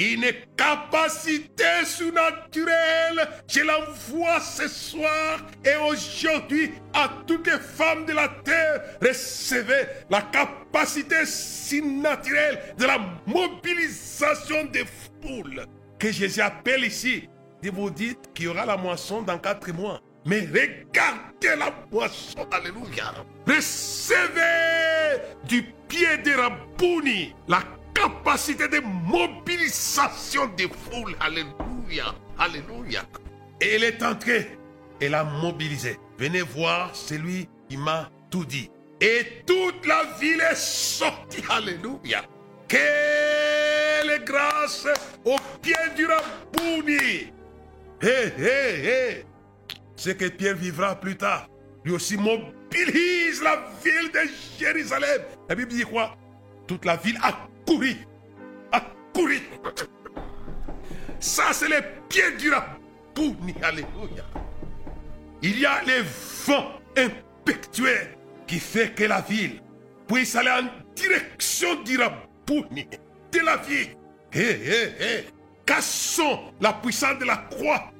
une 0.00 0.32
capacité 0.56 1.84
surnaturelle. 1.84 3.28
Je 3.46 3.60
l'envoie 3.60 4.40
ce 4.40 4.66
soir 4.68 5.40
et 5.64 5.76
aujourd'hui 5.76 6.72
à 6.94 7.10
toutes 7.26 7.46
les 7.46 7.58
femmes 7.58 8.06
de 8.06 8.12
la 8.12 8.28
terre. 8.44 8.82
Recevez 9.02 9.86
la 10.08 10.22
capacité 10.22 11.26
surnaturelle 11.26 12.74
de 12.78 12.86
la 12.86 12.98
mobilisation 13.26 14.64
des 14.72 14.84
foules 15.22 15.66
que 15.98 16.10
Jésus 16.10 16.40
appelle 16.40 16.84
ici. 16.84 17.28
Et 17.62 17.68
vous 17.68 17.90
dites 17.90 18.32
qu'il 18.34 18.46
y 18.46 18.48
aura 18.48 18.64
la 18.64 18.76
moisson 18.78 19.20
dans 19.20 19.38
quatre 19.38 19.70
mois. 19.72 20.00
Mais 20.24 20.40
regardez 20.40 21.56
la 21.58 21.72
moisson, 21.90 22.46
alléluia. 22.50 23.14
Recevez 23.46 25.20
du 25.46 25.62
pied 25.88 26.18
de 26.18 26.32
Rabouni 26.32 27.34
la 27.48 27.62
capacité 28.00 28.68
de 28.68 28.80
mobilisation 28.80 30.46
des 30.56 30.68
foules. 30.68 31.16
Alléluia. 31.20 32.14
Alléluia. 32.38 33.02
Et 33.60 33.74
elle 33.74 33.84
est 33.84 34.02
entrée. 34.02 34.58
Elle 35.00 35.14
a 35.14 35.24
mobilisé. 35.24 35.98
Venez 36.18 36.42
voir 36.42 36.94
celui 36.94 37.48
qui 37.68 37.76
m'a 37.76 38.10
tout 38.30 38.44
dit. 38.44 38.70
Et 39.00 39.42
toute 39.46 39.86
la 39.86 40.04
ville 40.18 40.40
est 40.40 40.56
sortie. 40.56 41.42
Alléluia. 41.48 42.24
Quelle 42.68 44.24
grâce 44.24 44.86
au 45.24 45.36
pied 45.60 45.74
du 45.96 46.06
Rabouni. 46.06 47.32
Hé, 48.02 48.32
hé, 48.38 48.86
hé. 48.86 49.24
Ce 49.96 50.10
que 50.10 50.28
Pierre 50.28 50.56
vivra 50.56 50.98
plus 50.98 51.16
tard, 51.16 51.48
lui 51.84 51.92
aussi 51.92 52.16
mobilise 52.16 53.42
la 53.42 53.62
ville 53.84 54.10
de 54.10 54.20
Jérusalem. 54.58 55.22
La 55.48 55.54
Bible 55.54 55.72
dit 55.72 55.82
quoi? 55.82 56.16
Toute 56.66 56.84
la 56.84 56.96
ville 56.96 57.18
a 57.22 57.49
couru. 57.70 57.96
A 58.72 58.80
couru. 59.14 59.40
Ça, 61.20 61.52
c'est 61.52 61.68
les 61.68 61.82
pieds 62.08 62.36
du 62.38 62.50
Rabouni. 62.50 63.54
Alléluia. 63.62 64.24
Il 65.42 65.60
y 65.60 65.66
a 65.66 65.82
les 65.84 66.02
vents 66.46 66.72
impétueux 66.96 68.08
qui 68.46 68.58
fait 68.58 68.94
que 68.94 69.04
la 69.04 69.20
ville 69.20 69.62
puisse 70.08 70.34
aller 70.34 70.50
en 70.50 70.68
direction 70.96 71.82
du 71.82 71.96
Rabouni, 71.96 72.88
de 73.32 73.38
la 73.38 73.56
vie. 73.58 73.90
Hé, 74.32 74.40
hé, 74.40 74.84
hé. 75.00 75.24
Cassons 75.64 76.52
la 76.60 76.72
puissance 76.72 77.18
de 77.20 77.24
la 77.24 77.36
croix 77.36 77.92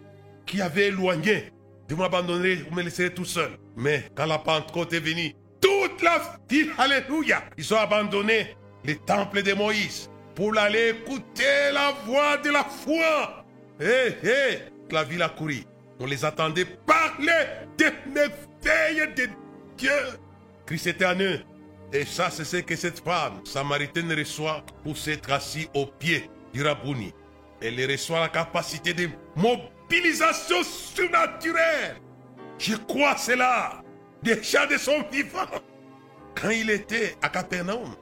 qui 0.46 0.60
avait 0.60 0.88
éloigné. 0.88 1.52
De 1.88 1.94
m'abandonner, 1.94 2.56
vous 2.56 2.74
me 2.74 2.82
laisserez 2.82 3.12
tout 3.14 3.24
seul. 3.24 3.52
Mais 3.76 4.04
quand 4.14 4.26
la 4.26 4.38
Pentecôte 4.38 4.92
est 4.92 5.00
venue, 5.00 5.34
toute 5.60 6.02
la 6.02 6.38
ville, 6.48 6.70
alléluia, 6.78 7.42
ils 7.56 7.74
ont 7.74 7.78
abandonné 7.78 8.56
les 8.84 8.96
temples 8.96 9.42
de 9.42 9.52
Moïse 9.54 10.10
pour 10.34 10.56
aller 10.56 10.90
écouter 10.90 11.72
la 11.72 11.92
voix 12.06 12.36
de 12.38 12.50
la 12.50 12.64
foi. 12.64 13.44
Hé, 13.80 14.16
hé, 14.22 14.58
la 14.90 15.04
ville 15.04 15.22
a 15.22 15.28
couru. 15.28 15.64
On 15.98 16.06
les 16.06 16.24
attendait 16.24 16.64
parler 16.64 17.46
des 17.76 17.90
merveilles 18.10 19.14
de 19.14 19.28
Dieu. 19.76 19.90
Christ 20.66 20.86
était 20.86 21.06
en 21.06 21.18
eux. 21.18 21.40
Et 21.92 22.04
ça, 22.04 22.30
c'est 22.30 22.44
ce 22.44 22.58
que 22.58 22.76
cette 22.76 23.00
femme 23.00 23.44
samaritaine 23.44 24.12
reçoit 24.12 24.64
pour 24.84 24.96
s'être 24.96 25.30
assis 25.32 25.68
au 25.74 25.86
pied 25.86 26.30
du 26.52 26.62
Rabouni. 26.62 27.12
Elle 27.60 27.90
reçoit 27.90 28.20
la 28.20 28.28
capacité 28.28 28.94
de 28.94 29.08
mobilisation 29.36 30.62
surnaturelle. 30.62 31.96
Je 32.58 32.76
crois 32.76 33.16
cela 33.16 33.82
déjà 34.22 34.66
de 34.66 34.76
son 34.76 35.02
vivant. 35.10 35.46
Quand 36.40 36.50
il 36.50 36.70
était 36.70 37.16
à 37.22 37.28
Capernaum, 37.28 37.94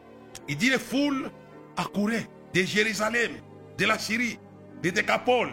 il 0.49 0.57
dit 0.57 0.71
les 0.71 0.79
foules 0.79 1.31
accouraient 1.77 2.27
de 2.55 2.63
Jérusalem, 2.63 3.33
de 3.77 3.85
la 3.85 3.99
Syrie, 3.99 4.39
de 4.83 4.91
Décapole, 4.91 5.53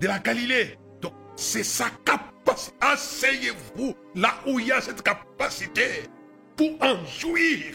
de 0.00 0.06
la 0.06 0.18
Galilée. 0.18 0.78
Donc, 1.00 1.12
c'est 1.34 1.64
sa 1.64 1.86
capacité. 2.04 2.36
Asseyez-vous 2.80 3.94
là 4.14 4.34
où 4.46 4.60
il 4.60 4.68
y 4.68 4.72
a 4.72 4.80
cette 4.80 5.02
capacité 5.02 6.04
pour 6.56 6.70
en 6.80 7.04
jouir. 7.04 7.74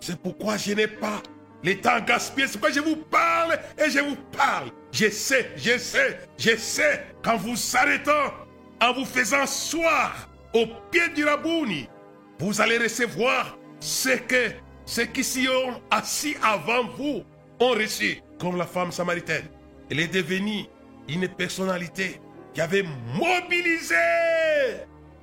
C'est 0.00 0.18
pourquoi 0.20 0.56
je 0.56 0.72
n'ai 0.72 0.86
pas 0.86 1.22
le 1.62 1.76
temps 1.76 2.00
gaspillé. 2.00 2.46
C'est 2.46 2.58
pourquoi 2.58 2.74
je 2.74 2.80
vous 2.80 2.96
parle 2.96 3.58
et 3.78 3.90
je 3.90 4.00
vous 4.00 4.16
parle. 4.36 4.70
Je 4.90 5.10
sais, 5.10 5.50
je 5.56 5.78
sais, 5.78 6.18
je 6.38 6.56
sais 6.56 7.04
qu'en 7.22 7.36
vous 7.36 7.56
arrêtant, 7.74 8.32
en 8.80 8.92
vous 8.94 9.04
faisant 9.04 9.46
soir 9.46 10.28
au 10.54 10.66
pied 10.90 11.08
du 11.14 11.24
Rabouni, 11.24 11.88
vous 12.38 12.60
allez 12.60 12.78
recevoir 12.78 13.58
ce 13.78 14.16
que 14.16 14.50
ceux 14.90 15.04
qui 15.04 15.22
s'y 15.22 15.48
ont 15.48 15.80
assis 15.88 16.34
avant 16.42 16.84
vous 16.98 17.22
ont 17.60 17.70
reçu, 17.70 18.20
comme 18.40 18.56
la 18.56 18.66
femme 18.66 18.90
samaritaine. 18.90 19.44
Elle 19.88 20.00
est 20.00 20.12
devenue 20.12 20.64
une 21.08 21.28
personnalité 21.28 22.20
qui 22.52 22.60
avait 22.60 22.84
mobilisé 23.14 23.94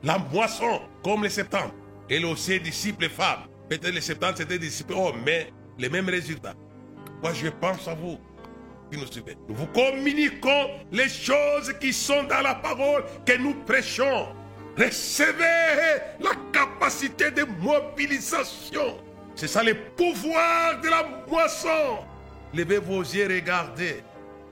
la 0.04 0.20
moisson 0.20 0.82
comme 1.04 1.24
les 1.24 1.30
septembre. 1.30 1.74
Elle 2.10 2.26
aussi 2.26 2.62
disciple 2.62 3.10
femme. 3.10 3.42
Peut-être 3.68 3.94
les 3.94 4.00
septembre 4.00 4.36
c'était 4.38 4.58
disciple 4.58 4.94
hommes, 4.94 5.22
mais 5.26 5.52
les 5.78 5.90
mêmes 5.90 6.08
résultats. 6.08 6.56
Moi 7.22 7.34
je 7.34 7.50
pense 7.50 7.90
à 7.90 7.94
vous 7.94 8.18
qui 8.90 8.98
nous 8.98 9.12
suivez? 9.12 9.36
Nous 9.50 9.56
vous 9.56 9.68
communiquons 9.68 10.70
les 10.94 11.10
choses 11.10 11.74
qui 11.82 11.92
sont 11.92 12.24
dans 12.24 12.42
la 12.42 12.56
parole 12.56 13.04
que 13.26 13.38
nous 13.38 13.54
prêchons. 13.66 14.30
Recevez 14.78 16.00
la 16.22 16.32
capacité 16.54 17.32
de 17.32 17.44
mobilisation. 17.60 19.07
C'est 19.38 19.48
ça 19.48 19.62
le 19.62 19.76
pouvoir 19.96 20.82
de 20.82 20.90
la 20.90 21.04
moisson. 21.30 22.00
Levez 22.56 22.80
vos 22.80 23.02
yeux, 23.02 23.28
regardez 23.28 24.04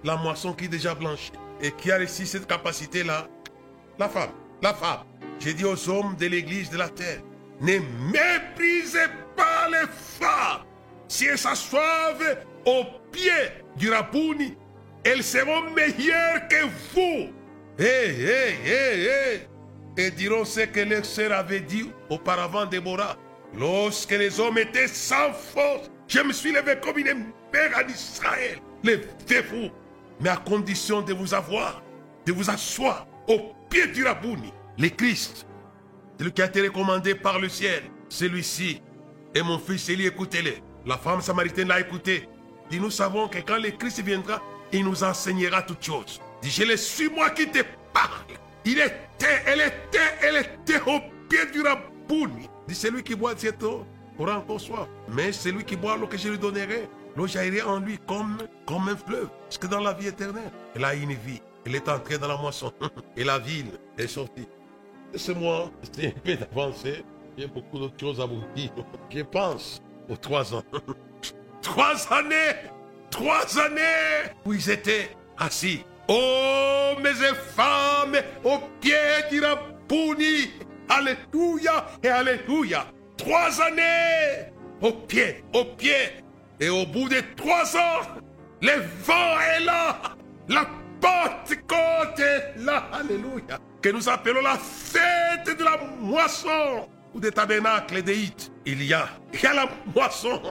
la 0.03 0.15
moisson 0.15 0.53
qui 0.53 0.65
est 0.65 0.67
déjà 0.67 0.93
blanchie 0.93 1.31
et 1.59 1.71
qui 1.71 1.91
a 1.91 1.95
réussi 1.95 2.27
cette 2.27 2.45
capacité-là. 2.45 3.27
La 3.97 4.07
femme, 4.07 4.29
la 4.61 4.75
femme. 4.75 4.99
J'ai 5.39 5.55
dit 5.55 5.65
aux 5.65 5.89
hommes 5.89 6.15
de 6.17 6.27
l'église 6.27 6.69
de 6.69 6.77
la 6.77 6.89
terre, 6.89 7.21
ne 7.61 7.79
méprisez 8.11 9.07
pas 9.35 9.67
les 9.69 9.87
femmes. 9.89 10.61
Si 11.07 11.25
elles 11.25 11.39
s'assoivent 11.39 12.37
au 12.65 12.83
pied 13.11 13.31
du 13.77 13.89
Rabouni, 13.89 14.55
elles 15.03 15.23
seront 15.23 15.71
meilleures 15.71 16.47
que 16.47 16.63
vous. 16.93 17.33
Hé, 17.79 18.11
hé, 18.19 18.55
hé, 18.63 19.03
hé. 19.07 19.47
Et 19.97 20.11
diront 20.11 20.45
ce 20.45 20.59
que 20.61 20.81
leur 20.81 21.05
sœur 21.05 21.33
avait 21.33 21.61
dit 21.61 21.89
auparavant 22.09 22.67
Déborah. 22.67 23.17
Lorsque 23.57 24.11
les 24.11 24.39
hommes 24.39 24.57
étaient 24.57 24.87
sans 24.87 25.31
force, 25.33 25.89
je 26.07 26.19
me 26.19 26.33
suis 26.33 26.51
levé 26.51 26.75
comme 26.81 26.97
une 26.97 27.31
mère 27.53 27.71
en 27.77 27.87
Israël. 27.87 28.59
Levez-vous, 28.83 29.69
mais 30.19 30.29
à 30.29 30.37
condition 30.37 31.01
de 31.01 31.13
vous 31.13 31.33
avoir, 31.33 31.81
de 32.25 32.31
vous 32.31 32.49
asseoir 32.49 33.07
au 33.27 33.53
pied 33.69 33.87
du 33.87 34.05
Rabouni, 34.05 34.53
le 34.77 34.89
Christ, 34.89 35.47
celui 36.17 36.31
qui 36.31 36.41
a 36.41 36.45
été 36.45 36.61
recommandé 36.61 37.15
par 37.15 37.39
le 37.39 37.49
ciel. 37.49 37.83
Celui-ci 38.09 38.81
est 39.33 39.41
mon 39.41 39.59
fils 39.59 39.89
Élie, 39.89 40.07
écoutez-le. 40.07 40.53
La 40.85 40.97
femme 40.97 41.21
samaritaine 41.21 41.67
l'a 41.67 41.79
écouté. 41.79 42.29
Dit, 42.69 42.79
nous 42.79 42.91
savons 42.91 43.27
que 43.27 43.39
quand 43.39 43.57
le 43.57 43.71
Christ 43.71 44.01
viendra, 44.01 44.41
il 44.71 44.85
nous 44.85 45.03
enseignera 45.03 45.61
toutes 45.61 45.83
choses. 45.83 46.21
Dit, 46.41 46.51
je 46.51 46.63
le 46.63 46.77
suis 46.77 47.09
moi 47.09 47.31
qui 47.31 47.47
te 47.47 47.59
parle. 47.93 48.25
Il 48.63 48.79
était, 48.79 49.41
elle 49.45 49.61
était, 49.61 50.13
elle 50.21 50.37
était 50.37 50.81
au 50.81 50.99
pied 51.29 51.45
du 51.51 51.61
Rabouni. 51.61 52.49
Dit, 52.67 52.75
celui 52.75 53.03
qui 53.03 53.15
boit 53.15 53.33
cette 53.37 53.61
eau 53.63 53.85
aura 54.17 54.37
encore 54.37 54.59
soif. 54.59 54.87
Mais 55.09 55.31
celui 55.31 55.63
qui 55.63 55.75
boit 55.75 55.97
l'eau 55.97 56.07
que 56.07 56.17
je 56.17 56.29
lui 56.29 56.37
donnerai, 56.37 56.87
l'eau 57.15 57.27
jaillirait 57.27 57.61
en 57.61 57.79
lui 57.79 57.97
comme, 58.07 58.37
un 58.69 58.95
fleuve. 58.95 59.29
Parce 59.43 59.57
que 59.57 59.67
dans 59.67 59.79
la 59.81 59.93
vie 59.93 60.07
éternelle, 60.07 60.51
elle 60.75 60.85
a 60.85 60.93
une 60.93 61.13
vie. 61.13 61.41
Elle 61.65 61.75
est 61.75 61.89
entrée 61.89 62.17
dans 62.17 62.27
la 62.27 62.37
moisson. 62.37 62.71
Et 63.17 63.23
la 63.23 63.39
ville 63.39 63.71
est 63.97 64.07
sortie. 64.07 64.47
Laissez-moi 65.13 65.71
c'est 65.91 66.07
un 66.07 66.19
peu 66.23 66.35
d'avancer. 66.35 67.03
J'ai 67.37 67.47
beaucoup 67.47 67.79
d'autres 67.79 67.99
choses 67.99 68.19
à 68.19 68.25
vous 68.25 68.41
dire. 68.55 68.71
Je 69.09 69.21
pense 69.21 69.81
aux 70.09 70.15
trois 70.15 70.53
ans. 70.53 70.63
trois 71.61 72.13
années 72.13 72.55
Trois 73.15 73.59
années 73.59 74.29
où 74.45 74.51
ils 74.51 74.69
étaient 74.69 75.09
assis. 75.37 75.85
Hommes 76.09 77.05
et 77.05 77.35
femmes 77.55 78.17
au 78.43 78.59
pied 78.81 78.93
du 79.31 79.39
Rabouni. 79.39 80.51
Alléluia 80.89 81.85
et 82.03 82.09
Alléluia. 82.09 82.85
Trois 83.17 83.61
années 83.61 84.51
au 84.81 84.91
pied, 84.91 85.43
au 85.53 85.65
pied. 85.65 86.23
Et 86.59 86.69
au 86.69 86.85
bout 86.85 87.09
de 87.09 87.21
trois 87.35 87.75
ans, 87.75 88.21
le 88.61 88.81
vent 89.03 89.39
est 89.55 89.65
là. 89.65 90.01
La 90.47 90.65
Pentecôte 91.01 92.19
est 92.19 92.59
là. 92.59 92.89
Alléluia. 92.93 93.59
Que 93.81 93.89
nous 93.89 94.07
appelons 94.09 94.41
la 94.41 94.57
fête 94.57 95.57
de 95.57 95.63
la 95.63 95.77
moisson 95.99 96.87
ou 97.13 97.19
des 97.19 97.31
tabernacles 97.31 98.01
des 98.01 98.17
hits. 98.17 98.51
Il 98.65 98.83
y 98.83 98.93
a, 98.93 99.07
il 99.33 99.39
y 99.39 99.43
la 99.43 99.67
moisson 99.93 100.41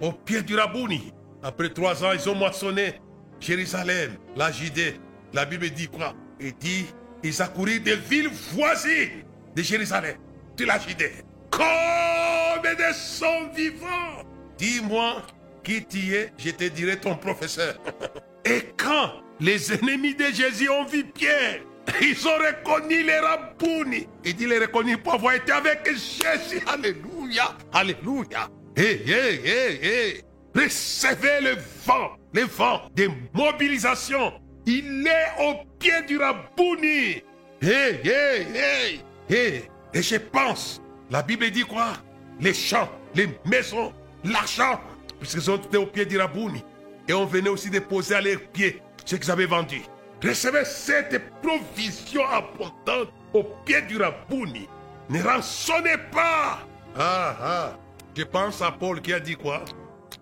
au 0.00 0.12
pied 0.12 0.42
du 0.42 0.56
Rabouni. 0.56 1.12
Après 1.42 1.68
trois 1.68 2.04
ans, 2.04 2.12
ils 2.12 2.28
ont 2.28 2.34
moissonné 2.34 3.00
Jérusalem, 3.40 4.16
la 4.36 4.50
Judée. 4.50 4.94
La 5.32 5.44
Bible 5.44 5.68
dit 5.70 5.88
quoi? 5.88 6.14
Il 6.40 6.54
dit, 6.54 6.86
ils 7.22 7.42
accoururent 7.42 7.80
des 7.80 7.96
villes 7.96 8.30
voisines 8.52 9.24
de 9.54 9.62
Jérusalem, 9.62 10.16
de 10.56 10.64
la 10.64 10.78
Judée. 10.78 11.12
Comme 11.50 12.62
des 12.62 12.92
sons 12.94 13.48
vivants. 13.54 14.22
Dis-moi 14.58 15.22
qui 15.62 15.84
tu 15.84 16.14
es, 16.14 16.32
je 16.38 16.50
te 16.50 16.64
dirai 16.64 16.98
ton 16.98 17.16
professeur. 17.16 17.76
Et 18.44 18.62
quand 18.76 19.12
les 19.40 19.72
ennemis 19.72 20.14
de 20.14 20.26
Jésus 20.26 20.68
ont 20.68 20.84
vu 20.84 21.04
Pierre, 21.04 21.60
ils 22.00 22.26
ont 22.26 22.36
reconnu 22.36 23.02
les 23.02 23.18
Rabouni. 23.18 24.06
Il 24.24 24.34
dit 24.34 24.46
les 24.46 24.58
reconnu 24.58 24.98
pour 24.98 25.14
avoir 25.14 25.34
été 25.34 25.52
avec 25.52 25.86
Jésus. 25.86 26.62
Alléluia. 26.66 27.56
Alléluia. 27.72 28.48
Hé, 28.76 29.02
hé, 29.06 29.40
hé, 29.44 29.80
hé. 29.82 30.24
Recevez 30.54 31.40
le 31.40 31.56
vent, 31.84 32.16
le 32.32 32.42
vent 32.42 32.82
de 32.94 33.08
mobilisation. 33.32 34.32
Il 34.66 35.06
est 35.06 35.42
au 35.42 35.54
pied 35.78 36.02
du 36.06 36.18
Rabouni. 36.18 37.22
Hé, 37.60 38.00
hé, 38.04 38.46
hé, 38.54 39.00
hé. 39.28 39.64
Et 39.92 40.02
je 40.02 40.16
pense, 40.16 40.82
la 41.10 41.22
Bible 41.22 41.50
dit 41.50 41.62
quoi? 41.62 41.92
Les 42.40 42.54
champs, 42.54 42.90
les 43.14 43.28
maisons, 43.44 43.92
l'argent, 44.24 44.80
puisqu'ils 45.20 45.50
ont 45.50 45.56
été 45.56 45.76
au 45.76 45.86
pied 45.86 46.04
du 46.04 46.18
Rabouni. 46.18 46.64
Et 47.06 47.12
on 47.12 47.26
venait 47.26 47.50
aussi 47.50 47.70
déposer 47.70 48.14
à 48.14 48.20
leurs 48.20 48.40
pieds 48.52 48.82
ce 49.04 49.16
qu'ils 49.16 49.30
avaient 49.30 49.46
vendu. 49.46 49.82
Recevez 50.22 50.64
cette 50.64 51.22
provision 51.42 52.26
abondante 52.26 53.12
au 53.32 53.44
pied 53.64 53.82
du 53.82 53.98
Rabouni. 53.98 54.68
Ne 55.10 55.22
rançonnez 55.22 55.98
pas. 56.10 56.60
Ah, 56.96 57.36
ah. 57.40 57.72
Je 58.16 58.22
pense 58.22 58.62
à 58.62 58.70
Paul 58.70 59.00
qui 59.00 59.12
a 59.12 59.20
dit 59.20 59.36
quoi? 59.36 59.64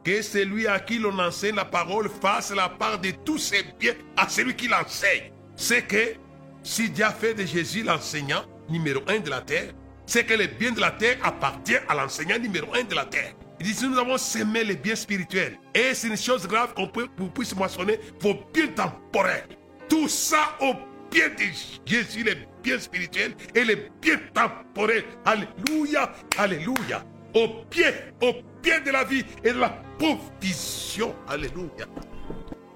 Que 0.02 0.22
celui 0.22 0.66
à 0.66 0.80
qui 0.80 0.98
l'on 0.98 1.16
enseigne 1.18 1.54
la 1.54 1.64
parole 1.64 2.08
fasse 2.08 2.50
la 2.52 2.68
part 2.68 2.98
de 2.98 3.10
tous 3.24 3.38
ses 3.38 3.62
biens 3.78 3.94
à 4.16 4.28
celui 4.28 4.56
qui 4.56 4.66
l'enseigne. 4.66 5.30
C'est 5.54 5.82
que 5.82 6.14
si 6.62 6.90
Dieu 6.90 7.04
a 7.04 7.12
fait 7.12 7.34
de 7.34 7.44
Jésus 7.44 7.82
l'enseignant 7.82 8.42
numéro 8.72 9.00
un 9.06 9.20
de 9.20 9.30
la 9.30 9.40
terre, 9.40 9.72
c'est 10.06 10.24
que 10.24 10.34
les 10.34 10.48
biens 10.48 10.72
de 10.72 10.80
la 10.80 10.90
terre 10.90 11.18
appartiennent 11.22 11.84
à 11.88 11.94
l'enseignant 11.94 12.38
numéro 12.38 12.74
un 12.74 12.82
de 12.82 12.94
la 12.94 13.04
terre. 13.04 13.34
Il 13.60 13.66
dit, 13.66 13.74
si 13.74 13.86
nous 13.86 13.98
avons 13.98 14.18
semé 14.18 14.64
les 14.64 14.74
biens 14.74 14.96
spirituels, 14.96 15.56
et 15.74 15.94
c'est 15.94 16.08
une 16.08 16.16
chose 16.16 16.48
grave 16.48 16.74
qu'on 16.74 16.88
peut, 16.88 17.06
vous 17.16 17.30
moissonner 17.56 18.00
vos 18.20 18.34
biens 18.52 18.66
temporels. 18.68 19.46
Tout 19.88 20.08
ça 20.08 20.56
au 20.60 20.74
pied 21.10 21.28
de 21.28 21.44
Jésus, 21.86 22.24
les 22.24 22.38
biens 22.62 22.80
spirituels 22.80 23.34
et 23.54 23.64
les 23.64 23.88
biens 24.00 24.18
temporels. 24.34 25.04
Alléluia, 25.24 26.12
alléluia. 26.38 27.04
Au 27.34 27.48
pied, 27.70 27.86
au 28.20 28.32
pied 28.60 28.80
de 28.80 28.90
la 28.90 29.04
vie 29.04 29.24
et 29.44 29.52
de 29.52 29.60
la 29.60 29.70
provision. 29.98 31.14
Alléluia. 31.28 31.86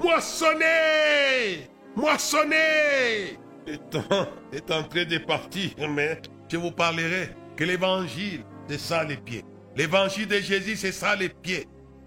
Moissonnez, 0.01 1.69
moissonnez. 1.97 3.39
Est 3.67 4.71
en 4.71 4.83
train 4.85 5.05
de 5.05 5.19
partir, 5.19 5.71
mais 5.91 6.21
je 6.49 6.57
vous 6.57 6.71
parlerai 6.71 7.31
que 7.57 7.65
l'évangile, 7.65 8.45
c'est 8.69 8.79
ça 8.79 9.03
les 9.03 9.17
pieds. 9.17 9.45
L'évangile 9.77 10.29
de 10.29 10.39
Jésus, 10.39 10.77
c'est 10.77 10.93
ça 10.93 11.17
les 11.17 11.29
pieds 11.29 11.67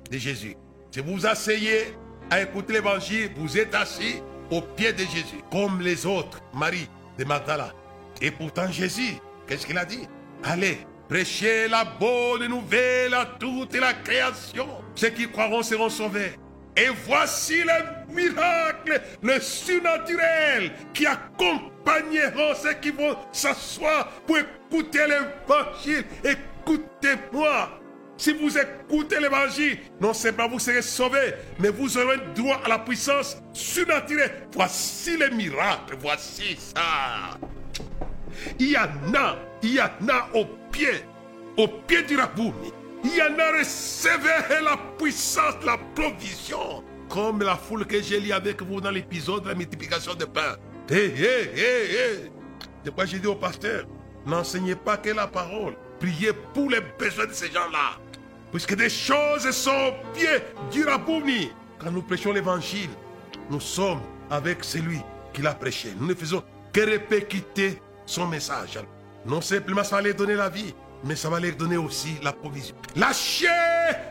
de 0.10 0.18
Jésus. 0.18 0.56
Si 0.92 1.02
vous 1.02 1.26
asseyez 1.26 1.94
à 2.30 2.42
écouter 2.42 2.74
l'évangile, 2.74 3.32
vous 3.36 3.58
êtes 3.58 3.76
assis 3.76 4.22
au 4.50 4.62
pied 4.62 4.94
de 4.94 5.00
Jésus, 5.00 5.42
comme 5.52 5.82
les 5.82 6.06
autres, 6.06 6.40
Marie 6.54 6.88
de 7.18 7.26
Magdala. 7.26 7.74
Et 8.22 8.32
pourtant 8.32 8.72
Jésus, 8.72 9.18
qu'est-ce 9.48 9.68
qu'il 9.68 9.78
a 9.78 9.86
dit? 9.86 10.08
Allez, 10.44 10.80
prêchez 11.08 11.68
la 11.68 11.84
bonne 11.84 12.48
nouvelle 12.48 13.14
à 13.14 13.26
toute 13.26 13.76
la 13.76 13.94
création. 13.94 14.68
Ceux 14.96 15.10
qui 15.10 15.30
croiront 15.30 15.62
seront 15.62 15.90
sauvés. 15.90 16.32
Et 16.76 16.88
voici 17.06 17.64
le 17.64 18.14
miracle, 18.14 19.02
le 19.22 19.40
surnaturel 19.40 20.72
qui 20.94 21.06
accompagneront 21.06 22.56
ceux 22.56 22.74
qui 22.74 22.92
vont 22.92 23.18
s'asseoir 23.32 24.10
pour 24.26 24.38
écouter 24.38 25.06
l'évangile. 25.08 26.06
Écoutez-moi. 26.24 27.80
Si 28.18 28.34
vous 28.34 28.58
écoutez 28.58 29.18
l'évangile, 29.20 29.78
non 30.02 30.14
seulement 30.14 30.50
vous 30.50 30.60
serez 30.60 30.82
sauvés, 30.82 31.36
mais 31.58 31.70
vous 31.70 31.98
aurez 31.98 32.18
droit 32.36 32.60
à 32.66 32.68
la 32.68 32.80
puissance 32.80 33.38
surnaturelle. 33.54 34.48
Voici 34.54 35.16
les 35.16 35.30
miracles, 35.30 35.96
voici 36.00 36.58
ça. 36.58 37.40
Il 38.60 38.72
y 38.72 38.78
en 38.78 39.14
a, 39.16 39.38
il 39.64 39.74
y 39.74 39.82
en 39.82 40.10
a 40.10 40.30
au 40.34 40.46
pied, 40.70 41.06
au 41.56 41.68
pied 41.68 42.04
du 42.04 42.18
Rabouni. 42.18 42.74
Il 43.04 43.16
y 43.16 43.22
en 43.22 43.38
a 43.40 43.58
recevez 43.58 44.62
la 44.64 44.78
puissance, 44.98 45.56
la 45.66 45.78
provision. 45.96 46.84
Comme 47.10 47.42
la 47.42 47.56
foule 47.56 47.86
que 47.86 48.02
j'ai 48.02 48.20
lu 48.20 48.32
avec 48.32 48.62
vous 48.62 48.82
dans 48.82 48.92
l'épisode 48.92 49.44
de 49.44 49.50
la 49.50 49.56
multiplication 49.56 50.14
de 50.14 50.26
pain. 50.26 50.58
Hé, 50.90 50.96
hé, 50.96 51.52
hé, 51.56 51.92
hé. 51.92 52.32
C'est 52.84 52.92
pourquoi 52.92 53.06
j'ai 53.06 53.20
dit 53.20 53.28
au 53.28 53.36
pasteur, 53.36 53.86
n'enseignez 54.26 54.76
pas 54.76 54.98
que 54.98 55.10
la 55.10 55.28
parole. 55.28 55.76
Priez 56.00 56.34
pour 56.54 56.70
les 56.70 56.82
besoins 56.98 57.26
de 57.26 57.34
ces 57.34 57.48
gens-là. 57.48 57.98
Puisque 58.52 58.76
des 58.76 58.90
choses 58.90 59.50
sont 59.52 59.72
au 59.72 60.14
pied 60.14 60.30
du 60.72 60.84
Rabouni. 60.84 61.52
Quand 61.78 61.92
nous 61.92 62.02
prêchons 62.02 62.34
l'évangile, 62.34 62.90
nous 63.50 63.60
sommes 63.60 64.02
avec 64.30 64.64
celui 64.64 65.00
qui 65.34 65.42
l'a 65.42 65.54
prêché. 65.54 65.94
Nous 66.00 66.08
ne 66.08 66.14
faisons 66.14 66.44
que 66.74 66.82
répéter 66.82 67.82
son 68.06 68.28
message. 68.28 68.80
Non 69.26 69.42
simplement 69.42 69.84
ça 69.84 70.02
leur 70.02 70.16
donner 70.16 70.36
la 70.36 70.50
vie, 70.50 70.74
mais 71.04 71.16
ça 71.16 71.30
va 71.30 71.40
leur 71.40 71.56
donner 71.56 71.78
aussi 71.78 72.18
la 72.22 72.34
provision. 72.34 72.76
Lâchez 72.96 73.48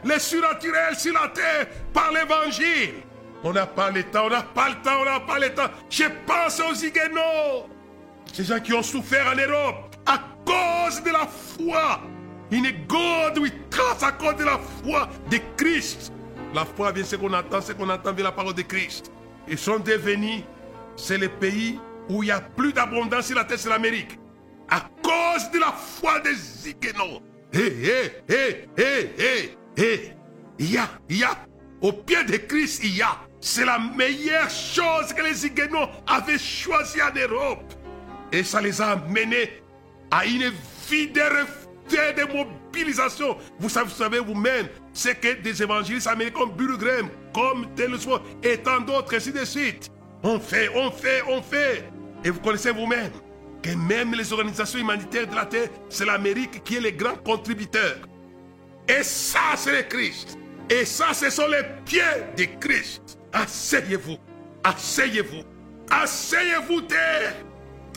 les 0.05 0.19
surnaturels 0.19 0.97
sur 0.97 1.13
la 1.13 1.29
terre 1.29 1.67
par 1.93 2.13
l'évangile. 2.13 2.95
On 3.45 3.53
n'a 3.53 3.67
pas 3.67 3.91
le 3.91 4.03
temps, 4.03 4.27
on 4.27 4.31
n'a 4.31 4.43
pas 4.43 4.71
le 4.71 4.75
temps, 4.83 5.01
on 5.01 5.05
n'a 5.05 5.21
pas 5.21 5.39
le 5.39 5.55
temps. 5.55 5.71
Je 5.89 6.05
pense 6.27 6.61
aux 6.61 6.75
Huguenots. 6.75 7.69
Ces 8.33 8.45
gens 8.45 8.61
qui 8.61 8.73
ont 8.73 8.83
souffert 8.83 9.27
en 9.27 9.37
Europe 9.37 9.97
à 10.07 10.19
cause 10.45 11.03
de 11.03 11.11
la 11.11 11.27
foi. 11.27 12.01
Une 12.51 12.71
God 12.87 13.39
we 13.39 13.53
trust 13.71 14.03
à 14.03 14.13
cause 14.13 14.37
de 14.37 14.45
la 14.45 14.59
foi 14.83 15.09
de 15.31 15.39
Christ. 15.57 16.13
La 16.55 16.65
foi 16.65 16.93
vient 16.93 17.05
ce 17.05 17.17
qu'on 17.17 17.33
entend, 17.33 17.61
ce 17.61 17.73
qu'on 17.73 17.89
entend 17.89 18.13
vient 18.13 18.25
la 18.25 18.33
parole 18.33 18.55
de 18.55 18.63
Christ. 18.63 19.13
Ils 19.47 19.59
sont 19.59 19.79
devenus, 19.79 20.43
c'est 20.97 21.19
le 21.19 21.29
pays 21.29 21.79
où 22.09 22.23
il 22.23 22.29
y 22.29 22.33
a 22.33 22.41
plus 22.41 22.73
d'abondance 22.73 23.27
sur 23.27 23.37
la 23.37 23.45
terre, 23.45 23.59
c'est 23.59 23.69
l'Amérique. 23.69 24.19
Cause 25.09 25.51
de 25.51 25.59
la 25.59 25.73
foi 25.73 26.21
des 26.21 26.69
Huguenots. 26.69 27.23
Hé, 27.51 27.61
hé, 27.61 28.13
hé, 28.29 28.69
hé, 28.77 29.11
hé, 29.19 29.57
hé. 29.75 30.13
Il 30.59 30.73
y 30.73 30.77
a, 30.77 30.87
il 31.09 31.17
y 31.21 31.25
a, 31.25 31.31
au 31.81 31.93
pied 31.93 32.23
de 32.25 32.37
Christ, 32.37 32.83
il 32.85 32.95
y 32.95 33.01
a. 33.01 33.17
C'est 33.41 33.65
la 33.65 33.79
meilleure 33.79 34.51
chose 34.51 35.15
que 35.15 35.23
les 35.23 35.47
Huguenots 35.47 35.89
avaient 36.07 36.39
choisi 36.39 36.99
en 37.01 37.15
Europe. 37.19 37.73
Et 38.33 38.45
ça 38.45 38.61
les 38.61 38.83
a 38.83 38.97
menés 38.97 39.63
à 40.11 40.27
une 40.27 40.53
vie 40.91 41.09
de 41.09 41.23
reflet 41.23 42.13
de 42.13 42.31
mobilisation. 42.31 43.39
Vous 43.59 43.71
savez, 43.71 43.89
vous 43.89 43.97
savez 43.97 44.19
vous-même, 44.19 44.69
c'est 44.93 45.19
que 45.19 45.41
des 45.41 45.63
évangélistes 45.63 46.07
américains 46.07 46.41
comme 46.41 46.53
Billy 46.53 46.77
Graham, 46.77 47.09
comme 47.33 47.75
Taylor 47.77 48.23
et 48.43 48.59
tant 48.59 48.81
d'autres, 48.81 49.17
ainsi 49.17 49.33
de 49.33 49.45
suite. 49.47 49.89
On 50.23 50.39
fait, 50.39 50.69
on 50.75 50.91
fait, 50.91 51.23
on 51.27 51.41
fait. 51.41 51.89
Et 52.25 52.29
vous 52.29 52.41
connaissez 52.41 52.73
vous-même 52.73 53.11
que 53.63 53.71
même 53.71 54.15
les 54.15 54.33
organisations 54.33 54.79
humanitaires 54.79 55.27
de 55.27 55.35
la 55.35 55.47
terre, 55.47 55.69
c'est 55.89 56.05
l'Amérique 56.05 56.63
qui 56.65 56.77
est 56.77 56.81
le 56.81 56.91
grand 56.91 57.17
contributeur. 57.17 57.97
Et 58.89 59.03
ça, 59.03 59.57
c'est 59.57 59.77
le 59.77 59.83
Christ. 59.83 60.39
Et 60.71 60.85
ça, 60.85 61.13
ce 61.13 61.31
sont 61.31 61.47
les 61.47 61.63
pieds 61.85 62.03
de 62.37 62.45
Christ. 62.61 63.19
Asseyez-vous. 63.33 64.17
Asseyez-vous. 64.65 65.43
Asseyez-vous 65.91 66.83
terre. 66.83 67.35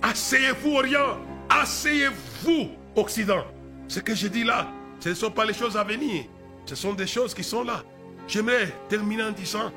Asseyez-vous 0.02 0.78
Orient. 0.78 1.20
Asseyez-vous 1.50 2.70
Occident. 2.96 3.46
Ce 3.88 4.00
que 4.00 4.16
je 4.16 4.28
dis 4.28 4.44
là, 4.44 4.72
ce 5.00 5.10
ne 5.10 5.14
sont 5.14 5.32
pas 5.32 5.46
les 5.46 5.54
choses 5.54 5.76
à 5.76 5.84
venir. 5.84 6.26
Ce 6.66 6.76
sont 6.76 6.94
des 6.94 7.08
choses 7.08 7.34
qui 7.34 7.44
sont 7.44 7.64
là. 7.64 7.84
J'aimerais 8.28 8.74
terminer 8.88 9.24
en 9.24 9.32
disant 9.32 9.72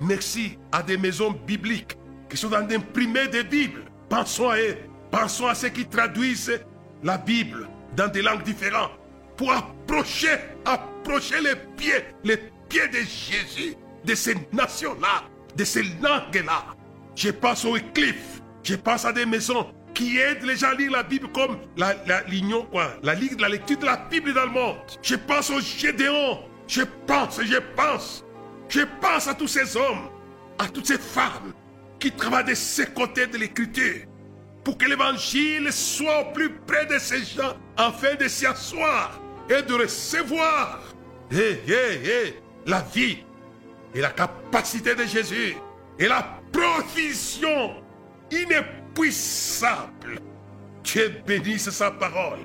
merci 0.00 0.58
à 0.72 0.82
des 0.82 0.96
maisons 0.96 1.30
bibliques 1.46 1.96
qui 2.30 2.36
sont 2.36 2.48
en 2.48 2.50
train 2.50 2.62
d'imprimer 2.62 3.28
des 3.28 3.44
Bibles. 3.44 3.84
Pensons 4.08 4.48
à 4.48 4.58
eux. 4.58 4.76
Pensons 5.10 5.46
à 5.46 5.54
ceux 5.54 5.70
qui 5.70 5.86
traduisent 5.86 6.60
la 7.02 7.18
Bible 7.18 7.68
dans 7.96 8.08
des 8.08 8.22
langues 8.22 8.42
différentes 8.42 8.92
pour 9.36 9.52
approcher, 9.52 10.36
approcher 10.64 11.40
les 11.40 11.54
pieds, 11.76 12.04
les 12.24 12.36
pieds 12.68 12.88
de 12.88 12.98
Jésus, 12.98 13.74
de 14.04 14.14
ces 14.14 14.36
nations-là, 14.52 15.24
de 15.56 15.64
ces 15.64 15.82
langues-là. 16.02 16.66
Je 17.14 17.30
pense 17.30 17.64
au 17.64 17.76
Cliff, 17.94 18.42
je 18.62 18.74
pense 18.74 19.04
à 19.04 19.12
des 19.12 19.24
maisons 19.24 19.72
qui 19.94 20.18
aident 20.18 20.44
les 20.44 20.56
gens 20.56 20.68
à 20.68 20.74
lire 20.74 20.92
la 20.92 21.02
Bible 21.02 21.28
comme 21.32 21.58
la, 21.76 21.94
la, 22.06 22.22
la, 22.22 23.48
lecture 23.48 23.78
de 23.78 23.86
la 23.86 23.96
Bible 23.96 24.34
dans 24.34 24.44
le 24.44 24.52
monde. 24.52 24.76
Je 25.02 25.16
pense 25.16 25.50
au 25.50 25.60
Gédéon, 25.60 26.40
je 26.66 26.82
pense, 27.06 27.40
je 27.42 27.58
pense, 27.74 28.24
je 28.68 28.80
pense 29.00 29.26
à 29.26 29.34
tous 29.34 29.48
ces 29.48 29.76
hommes, 29.76 30.10
à 30.58 30.68
toutes 30.68 30.86
ces 30.86 30.98
femmes 30.98 31.52
qui 31.98 32.12
travaillent 32.12 32.44
de 32.44 32.54
ces 32.54 32.86
côtés 32.86 33.26
de 33.26 33.38
l'écriture 33.38 34.07
pour 34.68 34.76
que 34.76 34.84
l'évangile 34.84 35.72
soit 35.72 36.20
au 36.20 36.32
plus 36.34 36.50
près 36.50 36.84
de 36.84 36.98
ces 36.98 37.24
gens 37.24 37.56
afin 37.74 38.16
de 38.16 38.28
s'y 38.28 38.44
asseoir 38.44 39.18
et 39.48 39.62
de 39.62 39.72
recevoir 39.72 40.80
hey, 41.32 42.34
la 42.66 42.82
vie 42.82 43.24
et 43.94 44.02
la 44.02 44.10
capacité 44.10 44.94
de 44.94 45.04
Jésus 45.04 45.56
et 45.98 46.06
la 46.06 46.38
provision 46.52 47.82
inépuisable. 48.30 50.20
Dieu 50.84 51.14
bénisse 51.26 51.70
sa 51.70 51.90
parole. 51.90 52.40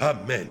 Amen. 0.00 0.48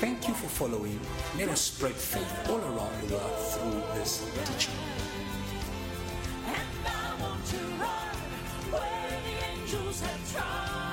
Thank 0.00 0.28
you 0.28 0.32
for 0.32 0.48
following. 0.48 0.98
Let 1.36 1.50
us 1.50 1.60
spread 1.60 1.92
faith 1.92 2.48
all 2.48 2.56
around 2.56 3.02
the 3.02 3.16
world 3.16 3.36
through 3.36 3.82
this 3.98 4.24
teaching. 4.46 4.74
And 6.46 6.86
I 6.86 7.20
want 7.20 7.44
to 7.44 7.56
run 7.78 8.16
where 8.72 9.20
the 9.26 9.60
angels 9.60 10.00
have 10.00 10.32
tried. 10.32 10.89